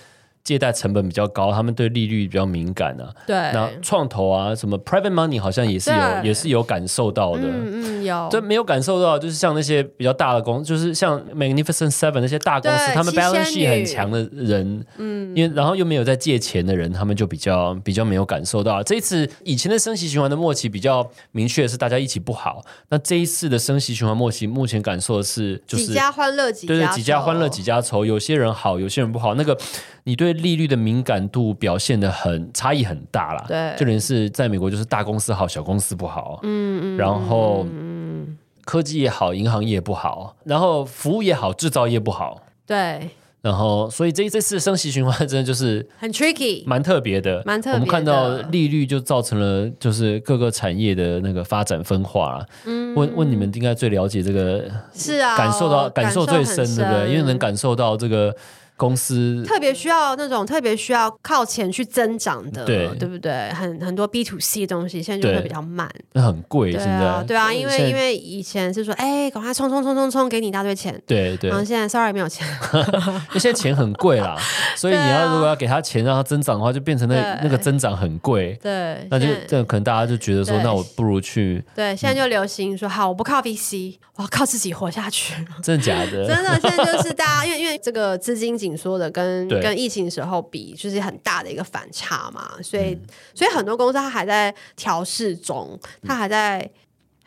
[0.44, 3.09] 借贷成本比较高，他们对利率比较敏感啊。
[3.26, 7.42] 对，那创投啊，什么 private money 好像也是有，也是有感受到的。
[7.44, 8.28] 嗯嗯，有。
[8.28, 18.83] 对，没有感受到，就是像那些比较大的公司，就是像 Magnificent Seven 那些大公司，他们 balance sheet 很强的人，嗯，因为然后又没有在借钱的人，他们就比较比较没有感受到。
[18.83, 29.57] 这一次以前的升息循环的末期比较明确的是大家一起不好，那这一次的升息循环末期，目前感受的是就是几家欢乐几家愁，对对，几家欢乐几家愁，有些人好，有些人不好，那个。
[30.05, 47.79] 你对利率的敏感度表现的很差异很大啦，对，就连是在美国就是大公司好，小公司不好，嗯嗯，然后嗯，科技也好，银行业不好，然后服务业好，制造业不好，对，然后所以这这次升息循环真的就是很 tricky，蛮特别的，蛮特别的。
[47.79, 54.64] 我们看到利率就造成了就是各个产业的那个发展分化，嗯，问问你们应该最了解这个，
[54.95, 57.11] 是啊，感受到感受最深，对不对？
[57.11, 58.35] 因为能感受到这个。
[58.83, 62.88] 公司特别需要那种特别需要靠钱去增长的，对。
[62.99, 63.51] 对不对？
[63.53, 67.25] 很很多 B to C 的东西现在就会比较慢，那很贵，现在。
[67.27, 74.37] 对啊，因为因为以前是说，哎，赶快冲冲冲冲冲，给你一大堆钱，对对，然后现在 sorry 没有钱， 因为现在钱很贵啦，
[74.77, 86.27] 所以你要如果要给他钱让他增长的话，就变成那那个增长很贵，对，那就这可能大家就觉得说，那我不如去，对，现在就流行说，好，我不靠 VC，我要靠自己活下去，真的假的？
[86.29, 93.00] 真的，现在就是大家因为因为这个资金紧缩的跟跟疫情的时候比，就是很大的一个反差嘛，所以、嗯、
[93.35, 96.70] 所以很多公司它还在调试中，它还在，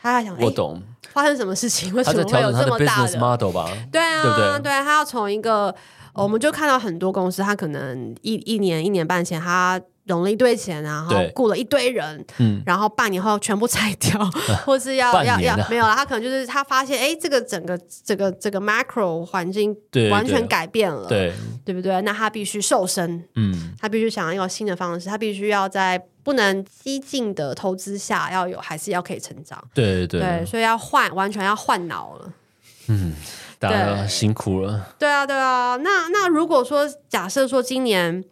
[0.02, 0.82] 他还在想，我懂
[1.14, 3.70] 发生什么事情，为什么会有这么大的 model 吧？
[3.92, 4.60] 对啊，对不对？
[4.64, 5.74] 对，他要从一个，
[6.14, 9.82] 我们就看到很多公司，他可能一一年一年半前他。
[10.06, 15.96] 融了一堆钱，然后雇了一堆人，嗯，然后半年后全部拆掉， 嗯、或是要要要没有了。
[15.96, 19.76] 他可能就是他发现，哎，这个整个这个这个 macro 环境
[20.12, 21.34] 完全改变了，对，对，
[21.66, 22.00] 对不对？
[22.04, 32.32] 那他必须瘦身，嗯，他必须想要一个新的方式，他必须要在不能激进的投资下要有，还是要可以成长，对对对，所以要换，完全要换脑了，
[32.90, 33.16] 嗯，
[33.58, 35.78] 大家辛苦了，对啊对啊。
[35.78, 38.24] 那那如果说假设说今年。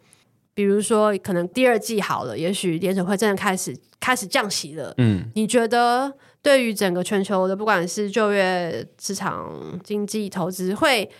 [0.54, 4.94] 比如说，可能第二季好了，也许联准会真的开始开始降息了。
[4.98, 11.10] 嗯，你觉得对于整个全球的不管是就业市场、经济、投资，会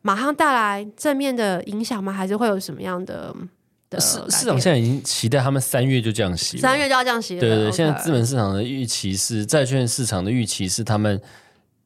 [0.00, 2.12] 马上带来正面的影响吗？
[2.12, 3.32] 还是会有什么样的
[3.88, 4.00] 的？
[4.00, 7.40] 市市场现在已经期待他们三月就降息，三月就要降息了。
[7.40, 11.20] 对对对现在资本市场的预期是，债券市场的预期是他们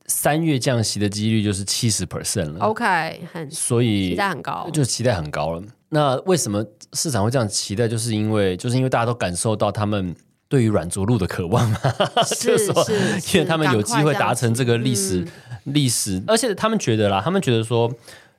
[0.09, 2.61] 三月降息的几率就是七十 percent 了。
[2.61, 5.62] OK，很所以期待很高，就期待很高了。
[5.88, 6.64] 那为什么
[6.95, 7.87] 市场会这样期待？
[7.87, 10.14] 就是因为，就是因为大家都感受到他们
[10.49, 11.79] 对于软着陆的渴望嘛，
[12.40, 12.87] 就是说，
[13.35, 15.27] 因为他们有机会达成这个历史
[15.64, 17.92] 历史，而且他们觉得啦，他们觉得说，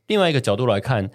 [0.08, 1.10] 另外一个角度来看，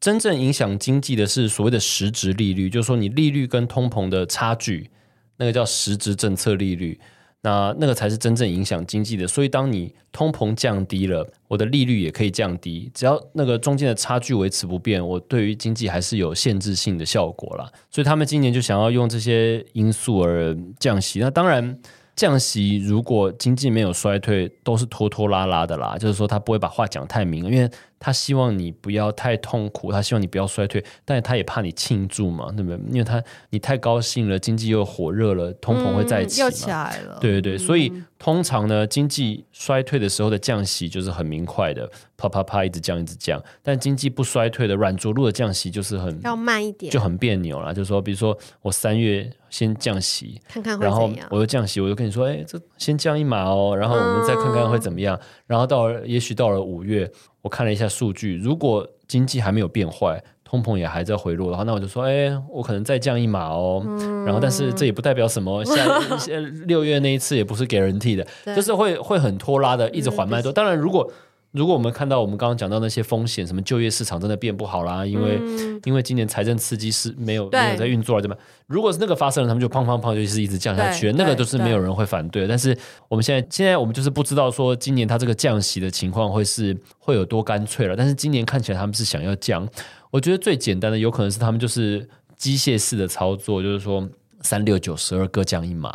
[0.00, 4.90] 真正影响经济的是所谓的实质利率，就是说你利率跟通膨的差距，
[5.36, 7.00] 那个叫实质政策利率。
[7.42, 17.66] 那那个才是真正影响经济的，所以当你通膨降低了，我的利率也可以降低，只要那个中间的差距维持不变，我对于经济还是有限制性的效果啦。
[17.90, 21.20] 所以他们今年就想要用这些因素而降息。
[21.20, 21.78] 那当然，
[22.14, 27.70] 降息如果经济没有衰退，都是拖拖拉拉的啦，就是说他不会把话讲太明，因为。
[28.02, 32.80] 他希望你不要太痛苦，他希望你不要衰退，但是他也怕你庆祝嘛，对不对？
[32.90, 37.18] 因为他你太高兴了，经济又火热了，通膨会再起嘛，嗯、又起来了。
[37.20, 43.38] 对对对，嗯、所以通常呢，经济衰退的时候的降息就是很明快的，啪啪啪一直降一直降。
[43.62, 47.74] 但经济不衰退的软着陆的降息就是很要慢一点，就很别扭了。
[47.74, 55.14] 就是说，比如说我三月先降息，看看然后我又降息，我就跟你说，哎，这先降一码哦，然后我们再看看会怎么样。
[55.16, 57.10] 嗯、然后到了，也许到了五月。
[57.42, 63.82] 我看了一下数据，如果经济还没有变坏，通膨也还在回落的话，那我就说，哎，我可能再降一码哦。
[63.86, 65.74] 嗯、然后，但是这也不代表什么，下
[66.66, 70.50] 六月那一次也不是 guarantee 的，就是会会很拖拉的，一直缓慢做。
[70.50, 71.10] 嗯、当然，如果
[71.52, 78.36] 如果我们看到我们刚刚讲到那些风险，什么就业市场真的变不好啦，因为、嗯、因为今年财政刺激是没有没有在运作了，对吧？
[78.68, 82.46] 如果是那个发生了，他们就砰砰砰就是一直降下去，那个就是没有人会反对。
[82.46, 82.76] 但是
[83.08, 87.96] 我们现在现在我们就是不知道说今年它这个降息的情况会是会有多干脆了。
[87.96, 89.68] 但是今年看起来他们是想要降，
[90.12, 94.08] 我觉得最简单的有可能是他们就是机械式的操作，就是说
[94.42, 95.90] 三六九十二各降一码，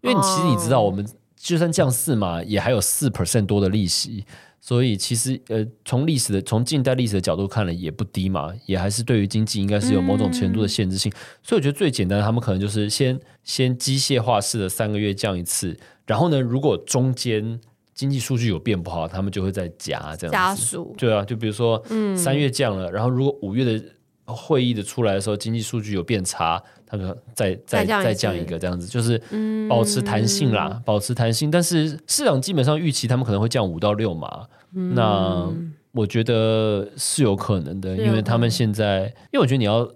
[0.00, 4.24] 因为你其实你知道，我们就算降四码，也还有四 percent 多的利息。
[4.66, 11.12] 所以其实呃，从历史的从近代历史的角度看了也不低嘛，也还是对于经济应该是有某种程度的限制性。
[11.12, 17.60] 嗯、所以我觉得最简单的，他们可能就是先先机械化式的三个月降一次，然后呢，如果中间
[17.92, 20.30] 经济数据有变不好，他们就会再加这样子。
[20.30, 20.94] 加速。
[20.96, 23.84] 对啊，就比如说嗯三月降了，嗯、然后如果五月的
[24.24, 26.62] 会议的出来的时候，经济数据有变差。
[26.96, 29.20] 他说再再再降一个这样子，就是
[29.68, 31.50] 保持弹性啦，嗯、保持弹性。
[31.50, 35.52] 但是市场基本上预期他们可能会降五到六嘛，嗯、那
[35.92, 39.02] 我觉得是有可能的，因为他们现在，
[39.32, 39.88] 因为我觉得你要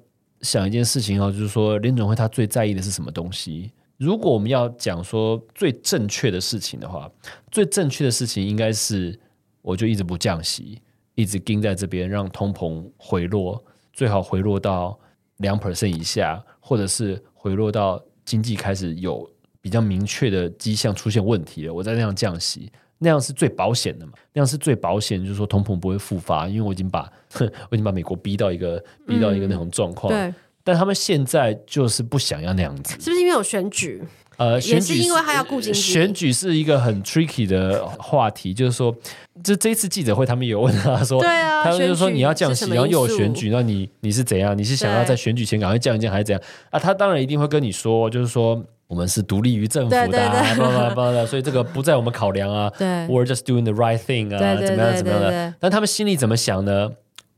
[0.43, 3.73] 想一件事情哦，就是说联总会他最在意的是什么东西？
[3.97, 7.11] 如果我们要讲说最正确的事情的话，
[7.51, 9.19] 最正确的事情应该是
[9.61, 10.81] 我就一直不降息，
[11.17, 13.61] 一直盯在这边，让通膨回落，
[13.93, 14.97] 最好回落到
[15.39, 16.41] 两 percent 以下。
[16.61, 19.27] 或者是回落到经济开始有
[19.59, 24.13] 比较明确的迹象出现问题了，我再那样降息，那样是最保险的嘛？
[24.35, 30.13] 那样是最保险，就是说通膨不会复发，因为我已经把我已经把美国逼到一个逼到一个那种状况。
[30.13, 30.31] 对，
[30.63, 34.03] 但他们现在就是不想要那样子，是不是因为有选举？
[34.39, 35.81] 呃，选举是因为他要顾经济。
[35.81, 38.95] 选举是一个很 tricky 的话题，就是说，
[39.43, 44.57] 就这一次记者会，他们有问他说，对啊，他们就说你要降息，然后又有选举，那你你是怎样？
[44.57, 46.41] 你是想要在选举前赶快降一降，还是怎样？
[46.71, 52.71] 啊，他当然一定会跟你说，就是说我们是独立于政府的，巴拉巴拉，所以这个不在我们考量啊。
[52.79, 55.55] 对，We're just doing the right thing 啊，怎么样怎么样的？
[55.59, 56.93] 但他们心里怎么想呢？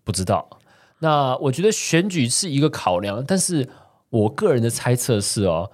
[0.05, 0.47] 不知道。
[0.99, 3.67] 那我觉得选举是一个考量，但是
[4.11, 5.71] 我个人的猜测是哦。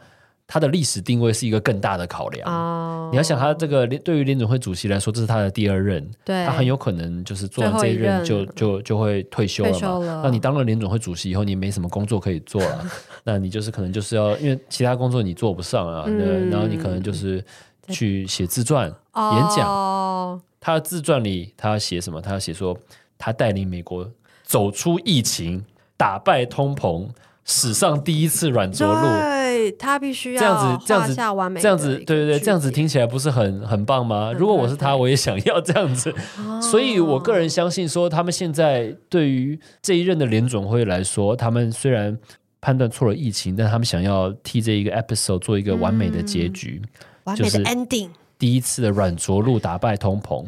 [0.49, 2.49] 他的历史定位是一个更大的考量。
[2.49, 9.99] Oh, 你要想，他这个对于联准会主席来说，这是他的第二任，对他很有可能就是做完这一任就一就就会退休了嘛。
[9.99, 12.85] 了那你当了联准会主席以后，你没什么工作可以做了，
[13.25, 17.45] 那你就是可能就是要因为其他工作你做不上啊，嗯、然后你可能就是
[17.89, 20.41] 去写自传、oh, 演讲。
[20.61, 22.21] 他的自传里他要写什么？
[22.21, 22.77] 他要写说
[23.19, 24.09] 他带领美国
[24.45, 25.65] 走出疫情，
[25.97, 27.09] 打败通膨。
[27.47, 31.15] 史上第一次软着陆，对，他必须要这样子，这样子，
[31.61, 34.33] 这样子，对对对，这样子听起来不是很很棒吗？
[34.33, 36.13] 如果我是他，我也想要这样子。
[36.61, 42.19] 所以我个人相信说，他们现在对于这一任的联总会来说，他们虽然
[42.61, 46.83] 判断错了疫情，但他们想要替这一个 episode 做一个完美的结局，
[47.23, 48.11] 完美的 ending。
[48.39, 50.47] 第一次的软着陆打败通膨，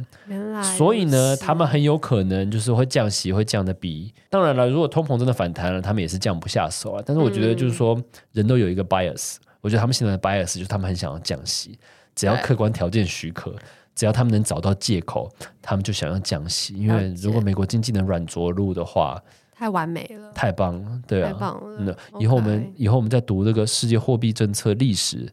[0.77, 7.03] 所以呢，他们很有可能就是会降息，会降的比当然了，如果通膨真的反弹了，他们也是降不下手啊。
[7.07, 11.79] 但是我觉得就是说，嗯、人都有一个 bias，我觉得他们现在的 bias 就是他们很想要降息，
[12.15, 13.55] 只要客观条件许可，
[13.95, 16.75] 只要他们能找到借口，他们就想要降息。
[16.75, 19.19] 因为如果美国经济能软着陆的话，
[19.57, 21.81] 太完美了，太棒了，对啊，太棒了。
[21.81, 25.27] 那以后我们以后我们在读这个世界货币政策历史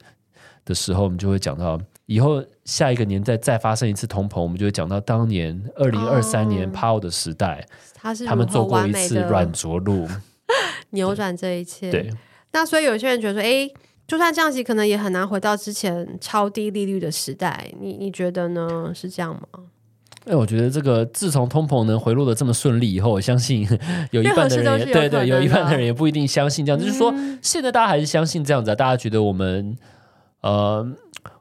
[0.63, 1.77] 的时候，我们就会讲到。
[2.07, 7.65] 以后下一个年代再发生一次通膨，我们就会讲到当年二零二三年 Powell 的时代，
[7.95, 10.07] 他是他们做过一次软着陆，
[10.91, 11.89] 扭转这一切。
[11.89, 12.11] 对，
[12.51, 13.67] 那所以有些人觉得说，哎，
[14.07, 17.71] 就算降息，可能也很难回到之前超低利率的时代。
[17.79, 18.91] 你你觉得呢？
[18.93, 19.63] 是这样吗？
[20.25, 23.67] 哎，我觉得这个自从通膨能回落的这么顺利以后，我相信
[24.11, 26.79] 有一半的人也对对，有一半的人也不一定相信这样。
[26.79, 28.75] 嗯、就是说，现在大家还是相信这样子啊？
[28.75, 29.75] 大家觉得我们
[30.41, 30.87] 呃。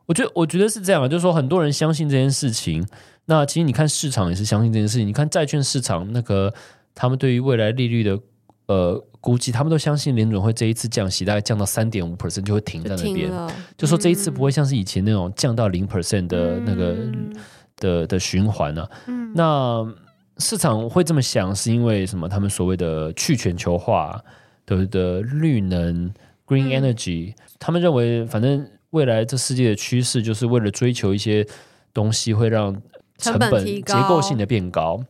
[0.07, 2.87] 我觉得，我觉得是这样，就是说，很多人相信这件事情。
[3.27, 5.09] 那其实你看，市场也是相信这件事情。
[5.09, 6.53] 你看债券市场，那个
[6.95, 8.21] 他们对于未来利率的
[8.67, 17.35] 呃估计，他们都相信联准会这一次降息大概降到三点五 percent 就会停在那边，就，就说这一次不会像是以前那种降到零 percent 的那个、嗯、
[17.79, 18.91] 的的循环呢、啊。
[19.07, 19.95] 嗯、那
[20.37, 22.29] 市场会这么想，是因为什么？
[22.29, 24.23] 他们所谓的去全球化
[24.67, 26.13] 的的绿能
[26.47, 28.69] （green energy），、嗯、他们认为反正。
[28.95, 31.45] 未来这世界的趋势就是为了追求一些
[31.93, 32.73] 东西，会让
[33.19, 34.97] 成本结构性的变高。
[34.97, 35.05] 高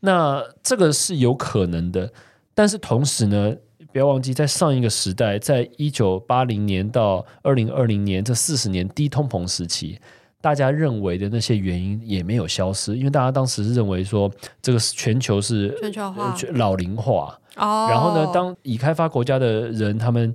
[0.00, 2.12] 那这个是有可能的，
[2.54, 3.56] 但是同时呢，
[3.92, 9.98] 不要忘记，在上一个时代，在一九八零年到二零二零年这四十年低通膨时期，
[10.42, 17.38] 大家认为的那些原因也没有消失，因为大家当时是认为说，这个全球是全球化、老龄化。
[17.56, 20.34] 哦，然后呢，当已开发国家的人他们。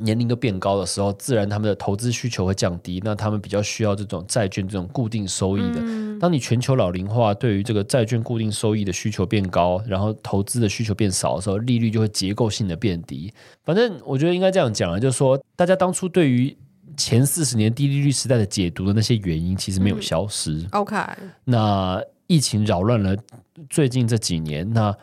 [0.00, 5.76] 年龄都变高的时候，自然他们的投资需求会降低，那他们比较需要这种债券这种固定收益的。
[5.80, 13.32] 嗯、当你全球老龄化，对于这个债券固定收益的需求变高，然后投资的需求变少的时候，利率就会结构性的变低。
[13.64, 16.56] 反正我觉得应该这样讲啊，就是说，大家当初对于
[16.96, 20.52] 前四十年低利率时代的解读的那些原因，其实没有消失。
[20.54, 20.96] 嗯、OK，
[21.44, 23.14] 那疫情扰乱了
[23.68, 24.96] 最近这几年，那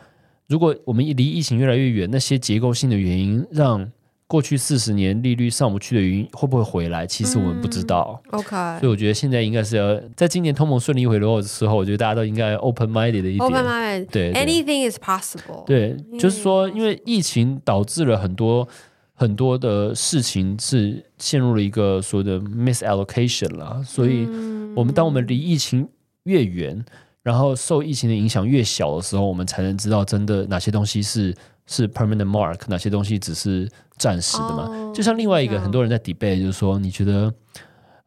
[0.48, 3.88] 如果我们离疫情越来越远，那些结构性的原因让。
[4.28, 7.06] 过去四十年利率上不去的原因会不会回来？
[7.06, 8.20] 其实我们不知道。
[8.26, 13.40] 嗯、OK，所以我觉得现在应该是要在今年通膨顺利回落的时候，我觉得大家都应该 open minded 的一点。
[13.40, 15.64] Open minded，对，对，anything is possible。
[15.64, 18.68] 对，就是说，因为疫情导致了很多
[19.14, 24.28] 很多的事情是陷入了一个所谓的 misallocation 啦，所以
[24.76, 25.88] 我们当我们离疫情
[26.24, 26.84] 越远，
[27.22, 31.34] 然后受疫情的影响越小的时候，我们才能知道真的哪些东西是。
[31.68, 37.32] 是 permanent mark，哪些东西只是暂时的嘛？Oh, 就像另外一个，很多人在 debate，就是说，你觉得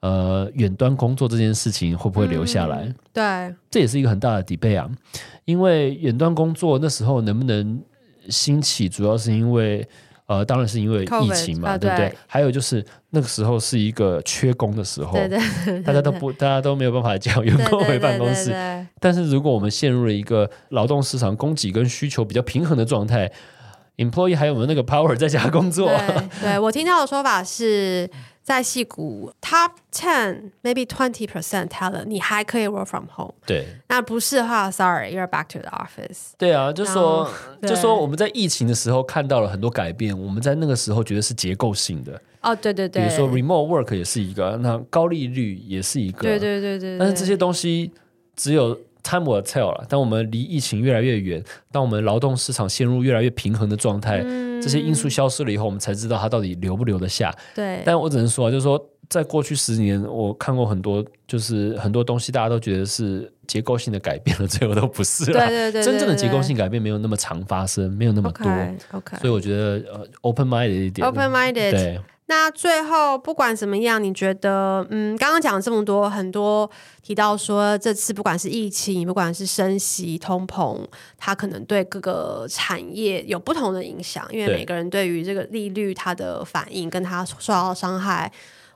[0.02, 2.84] 呃，远端工作这件事情会不会留下来？
[2.84, 4.92] 嗯、对，这也是一个很大的 debate 啊。
[5.46, 7.82] 因为远端工作那时候能不能
[8.28, 9.88] 兴起，主要是因为。
[10.32, 12.16] 呃，当然是因为疫情嘛，COVID, 对不对？
[12.26, 18.56] 还有就是那个时候是一个缺工的时候，对对对对， 大家都不，大家都没有办法叫员工回办公室。
[19.02, 23.30] 但是如果我们陷入了一个劳动市场供给跟需求比较平衡的状态
[23.98, 25.88] ，employee 还有没有那个 power 在家工作？
[25.88, 28.10] 对，对我听到的说法是。
[28.44, 33.36] 在戏谷 top ten maybe twenty percent talent，你还可以 work from home。
[33.46, 36.32] 对，那不是的话，sorry，you're back to the office。
[36.40, 37.30] 对啊，就说
[37.62, 42.20] 就说我们在疫情的时候看到了很多改变，我们在那个时候觉得是结构性的。
[42.42, 46.24] 哦，对对对，比如说 remote work 也是一个，那高利率也是一个。
[46.24, 46.98] 对对对对，对。
[46.98, 47.92] 但是这些东西
[48.36, 49.86] 只有 time will tell 了。
[49.90, 54.22] 当我们离疫情越来越远，当我们劳动市场陷入越来越平衡的状态。
[54.24, 57.36] 嗯这些因素消失了以后，我们才知道它到底留不留得下。
[57.56, 58.80] 对，但我只能说啊，就是说，
[59.10, 65.48] 在过去十年，我看过很多，就是很多东西，大家都觉得是结构性的改变了， 最后都不是了。
[65.48, 68.46] 对对对，真正的结构性改变没有那么常发生，没有那么多。
[68.46, 71.72] Okay, OK，所以我觉得呃，open minded 一点，open minded。
[71.72, 72.00] 对。
[72.32, 76.70] 那最后不管怎么样，你觉得，嗯，刚刚讲了这么多，很多
[77.04, 80.80] 提到说，这次不管是疫情，不管是升息、通膨，
[81.18, 88.32] 它可能对各个产业有不同的影响，因为每个人对于这个利率它的反应，跟它受到伤害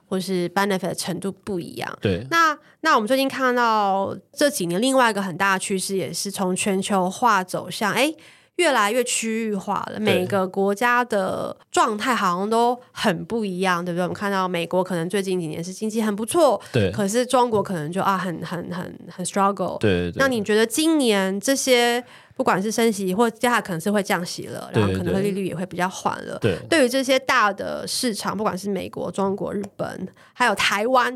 [0.06, 1.98] 或是 benefit 的程度不一样。
[2.02, 8.14] 对，那那我们最近看到这几年另外一个很大的趋势，也是从全球化走向，哎。
[8.56, 14.02] 越来越区域化了，每个国家的状态好像都很不一样，对不对？
[14.02, 20.14] 我们看到美国可能最近几年是经济很不错，对，可是中国可能就啊很很很很 struggle，对，对，对。
[20.18, 22.02] 那你觉得今年这些
[22.34, 26.78] 不管是升息或接下来可能是会降息了，然后可能利率也会比较缓了，对，对。
[26.78, 31.14] 对于这些大的市场，不管是美国、中国、日本，还有台湾，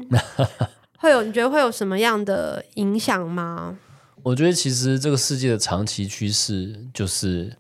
[1.01, 3.79] 会有你觉得会有什么样的影响吗？
[4.23, 7.53] 我觉得其实这个世界的长期趋势就是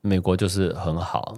[0.00, 1.34] 美国就是很好，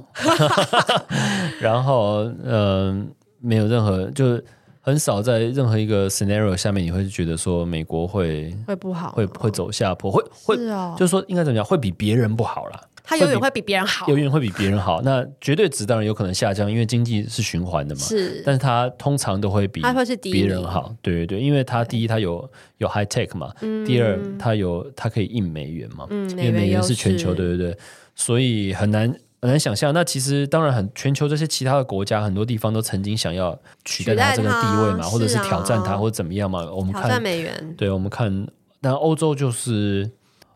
[1.60, 3.06] 然后嗯、呃，
[3.40, 4.40] 没有任何就
[4.80, 12.80] 很少在任何一个 scenario 下面你会觉得说美国会会不好，会会走下坡，会会、哦、就是说应该怎么讲，会比别人不好啦。
[13.10, 15.02] 它永远会比别人好，永远会比别人好。
[15.02, 18.00] 那绝对值当然有可能下降，因为经济是循环的嘛。
[18.00, 20.94] 是，但是它通常都会比它会是别人好。
[21.02, 22.48] 对对对，因为它第一它有
[22.78, 27.76] 有 high tech 嘛，嗯、第二它有它可以印美元嘛，嗯、因为美元是全球，对对对，
[28.14, 29.92] 所以很难很难想象。
[29.92, 36.64] 那其实当然很全球这些其他的国家很多地方都曾经想要取代它这个地位嘛，或者是挑战它，或者怎么样嘛。
[36.70, 38.46] 我们看美元，对，我们看，
[38.78, 40.08] 那欧洲就是。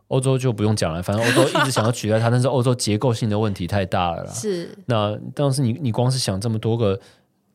[0.08, 4.30] 欧洲就不用讲了，反正欧洲一直想要取代它，但是欧洲结构性的问题太大了啦。
[4.30, 7.00] 是，那当时你你光是想这么多个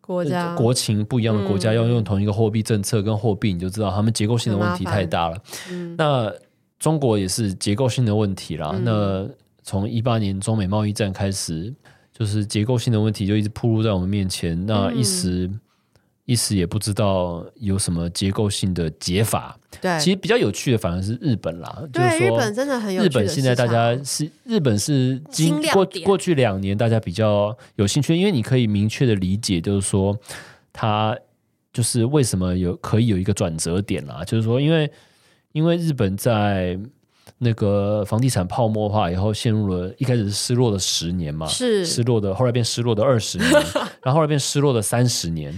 [0.02, 5.38] 国家、国情不一样的国家要用同一个货币政策跟货币，你就知道他们结构性的问题太大了。
[5.98, 6.34] 那
[6.80, 8.72] 中国也是结构性的问题啦。
[8.74, 9.30] 嗯、那
[9.64, 11.74] 从一八年中美贸易战开始，
[12.12, 15.50] 就是结构性的问题就一直暴露在我们面前，那一时。
[16.30, 19.58] 嗯一时也不知道有什么结构性的解法。
[19.82, 21.84] 对，其实比较有趣的反而是日本啦。
[21.92, 23.08] 对，就是说日本真的很有趣。
[23.08, 30.16] 日本现在大家是日本是经过过去两年大家比较有兴趣，因为你可以明确的理解，就是说
[30.72, 31.18] 它
[31.74, 34.24] 就是为什么有可以有一个转折点啦。
[34.24, 34.92] 就是说，因为
[35.54, 36.80] 因为日本在
[37.40, 43.50] 那个房地产泡沫化以后，陷入了一开始是失落的十年嘛，是失落的，后来变失落的二十年，
[44.04, 45.52] 然后后来变失落的三十年。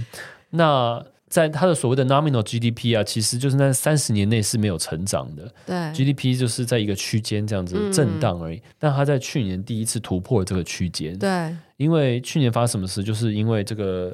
[0.51, 5.49] 那在它的所谓的 nominal GDP 啊，其实就是那三十年内是没有成长的。
[5.65, 8.57] 对，GDP 就是在一个区间这样子震荡而已。
[8.57, 11.17] 嗯、但它在去年第一次突破了这个区间。
[11.17, 13.01] 对，因为去年发生什么事？
[13.01, 14.13] 就是因为这个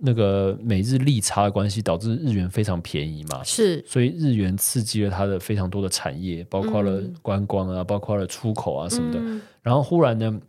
[0.00, 9.18] 那个美日利差的关系，导致日元非常便宜嘛，是，所以日元刺激了它的非常多的产业，包括了观光啊，嗯、包括了出口啊什么的。
[9.20, 10.40] 嗯、然后忽然呢，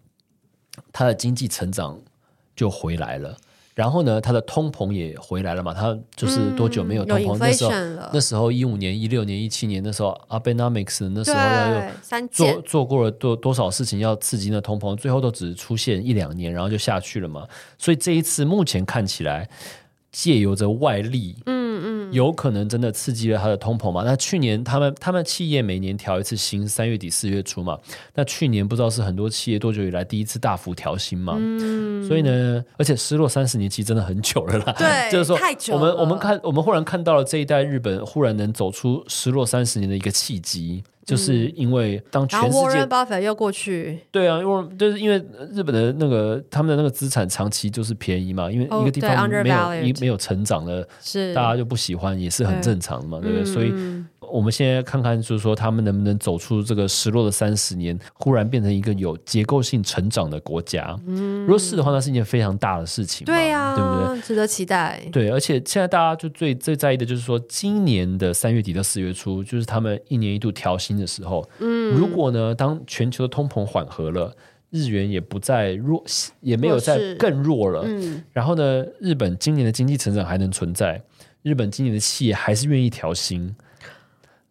[0.91, 1.99] 它的经济成长
[2.55, 3.35] 就回来了。
[3.77, 5.71] 然后呢，它的通膨也回来了嘛？
[5.71, 7.37] 它就是多久没有通膨？
[7.37, 7.71] 嗯、那时候，
[8.11, 17.47] 那时候一五年、一六年、一七年那时候，Abenomics 那时候要做做过了多多少事情要刺激那通膨，最后都只出现一两年，然后就下去了嘛。
[17.77, 19.47] 所以这一次目前看起来，
[20.11, 21.35] 借由着外力，
[22.11, 24.03] 有可能真的刺激了它的通膨嘛？
[24.03, 27.77] 那去年他们他们企业每年调一次薪，三月底四月初嘛。
[28.15, 31.35] 那去年不知道是很多企业多久以来第一次大幅调薪嘛？
[31.37, 34.73] 嗯，所以呢，而且失落三十年其实真的很久了啦。
[34.77, 35.79] 对， 就是说，太久了。
[35.79, 40.83] 我们我们看，我们忽然看到了这一代日本忽然能走出失落三十年的一个契机。
[41.07, 45.17] 就是因为当全世界，又过去，对啊，因为就是因为
[45.53, 51.33] 日本的那个他们的那个资产长期就是便宜嘛，因为一个地方没有一没有成长的，是。
[51.33, 53.45] 大家就不喜欢，也是很正常的嘛，对不对？
[53.45, 53.73] 所以。
[54.31, 60.97] 我们现在看看，就是说他们能不能走出这个失落的三十年，忽然变成一个有结构性成长的国家。
[61.07, 63.25] 嗯，如果是的话，那是一件非常大的事情。
[63.25, 64.21] 对呀，对不对？
[64.21, 65.01] 值得期待。
[65.11, 71.47] 对，而且现在大家就最最在意的就是说，今年的三月底到四月初，就是他们一年一度调薪的时候。
[71.59, 74.35] 嗯，如果呢，当全球的通膨缓和了，
[74.69, 76.03] 日元也不再弱，
[76.41, 77.83] 也没有再更弱了。
[77.85, 81.01] 嗯，然后呢，日本今年的经济成长还能存在，
[81.41, 83.55] 日本今年的企业还是愿意调薪。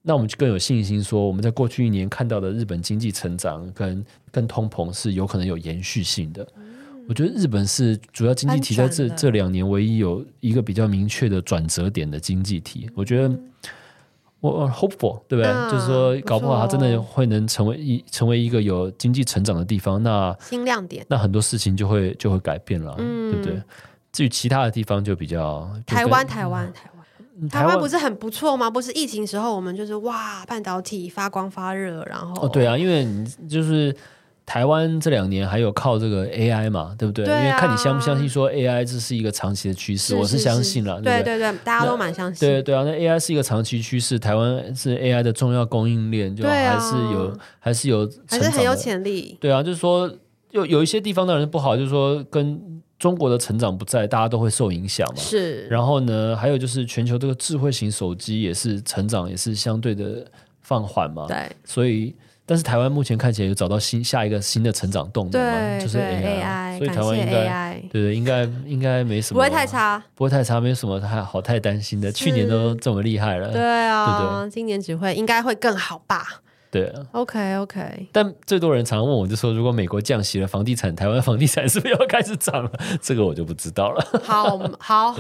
[0.09, 6.47] 那我们就更有信心说，我们在过去一年看到的日本经济成长跟跟通膨是有可能有延续性的。
[6.57, 12.89] 嗯、我觉得日本是主要经济体，在这这两年唯一有一个比较明确的转折点的经济体。
[12.95, 13.37] 我觉得
[14.39, 15.47] 我 hopeful，对不对？
[15.47, 20.01] 嗯、就是说，搞不好它真的会能成为一成为一个有经济成长的地方。
[20.01, 23.61] 那新亮点，那很多事情就会就会改变了，嗯、对不对？
[24.13, 26.96] 至于其他的地方，就比较台湾，台湾，台湾。
[27.51, 28.71] 台湾不是很不错吗？
[28.71, 33.95] 不是疫情时候，我们就是哇，半导体发光发热，然后哦，对啊，因为你就是
[34.47, 37.25] 台湾这两年还有靠这个 AI 嘛，对不对？
[37.25, 42.49] 对啊、因为看你相不相信说 AI 这是一个长期的趋势，是是是我是相信了，对对对，大家都蛮相信。
[42.49, 49.37] 对对啊，那 AI 是一个长期趋势，台湾是 AI 的重要供应链，就还是有、啊、还是有还是很有潜力。
[49.41, 50.11] 对啊，就是说
[50.53, 52.76] 有有一些地方当然是不好，就是说跟。
[52.99, 55.17] 中国的成长不在，大家都会受影响嘛。
[55.17, 55.67] 是。
[55.69, 60.25] 然后呢，还有就是全球这个智慧型手机也是成长也是相对的
[60.63, 61.27] 放缓嘛。
[61.29, 61.51] 对。
[61.65, 62.15] 所以，
[62.47, 66.43] 但是台湾目前看起来有找到新下一个新的成长动能嘛，就是 AI。
[66.43, 72.13] AI 所以台湾应该对对，应该应该没什么，不会太差，不会太差，没什么太好太担心的。
[72.13, 76.43] 去年都这么厉害了，对啊，对对，今年只会应该会更好吧。
[76.77, 82.71] 对，OK OK，但最多人常问我，就说如果美国降息了，房地产，台湾房地产是不是要开始涨了？
[83.01, 84.21] 这个我就不知道了。
[84.23, 85.17] 好好，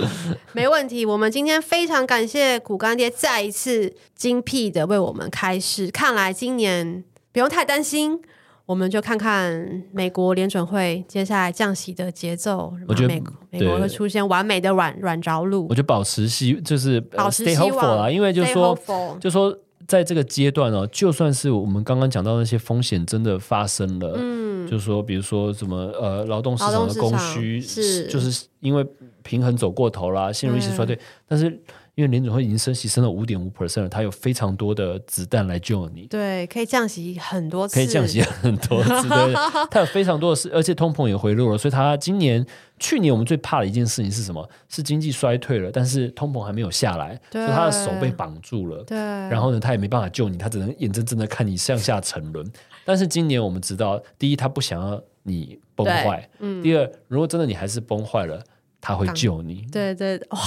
[0.52, 1.06] 没问题。
[1.06, 5.90] 我们今天非常感谢股干爹再一次精辟的为我们开示。
[5.90, 7.02] 看来今年
[7.32, 8.20] 不用太担心，
[8.66, 12.74] 我们就看看美国联准会接下来降息的节奏。
[12.86, 15.66] 我觉得美国美国会出现完美的软软着陆。
[15.70, 18.78] 我就保持希，就是保持希望啊，因为就是说，
[19.18, 19.56] 就说。
[19.86, 28.86] 在这个阶段哦，就算是我们刚刚讲到那些风险真的发生了，嗯，就是说，比如说什么呃，劳动市场的供需是，就是因为
[29.22, 31.60] 平衡走过头啦，陷入一些衰退，嗯、但是。
[31.96, 36.02] 因为联总会已经升息升了五点五 percent 了，它有非常多的子弹来救你。
[36.08, 39.08] 对，可以降息很多次，可以降息很多次。
[39.08, 39.34] 对，
[39.72, 42.44] 它有非常多的事，而且通膨也回落了，所以它今年、
[42.78, 44.46] 去年我们最怕的一件事情是什么？
[44.68, 48.84] 是经济衰退了，但是通膨还没有下来，所以他的手被绑住了。
[48.84, 52.46] 对，然后呢，他也没办法救你，他只能眼睁睁的看你向下沉沦。
[52.84, 58.44] 但是今年我们知道，第一，他不想要你崩坏；嗯、第二，如果真的你还是崩坏了，
[58.82, 59.66] 他会救你。
[59.72, 60.38] 对对，哇。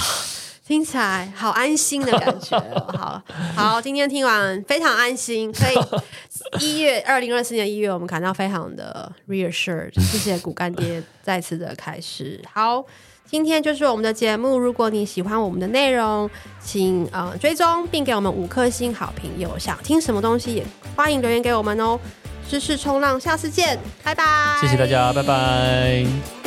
[0.70, 2.56] 听起来好安心的感觉，
[2.96, 3.20] 好
[3.56, 5.76] 好，今天听完非常安心，可以
[6.64, 12.40] 一月二零二四年一月，我们感到非常的 reassured， 谢谢骨干爹再次的开始。
[12.52, 12.84] 好，
[13.28, 16.30] 今天就是我们的节目，如果你喜欢我们的内容，
[16.62, 19.28] 请呃追踪并给我们五颗星好评。
[19.38, 20.64] 有想听什么东西，也
[20.94, 21.98] 欢迎留言给我们哦。
[22.48, 24.24] 知识冲浪，下次见，拜拜，
[24.60, 26.39] 谢谢大家，拜拜。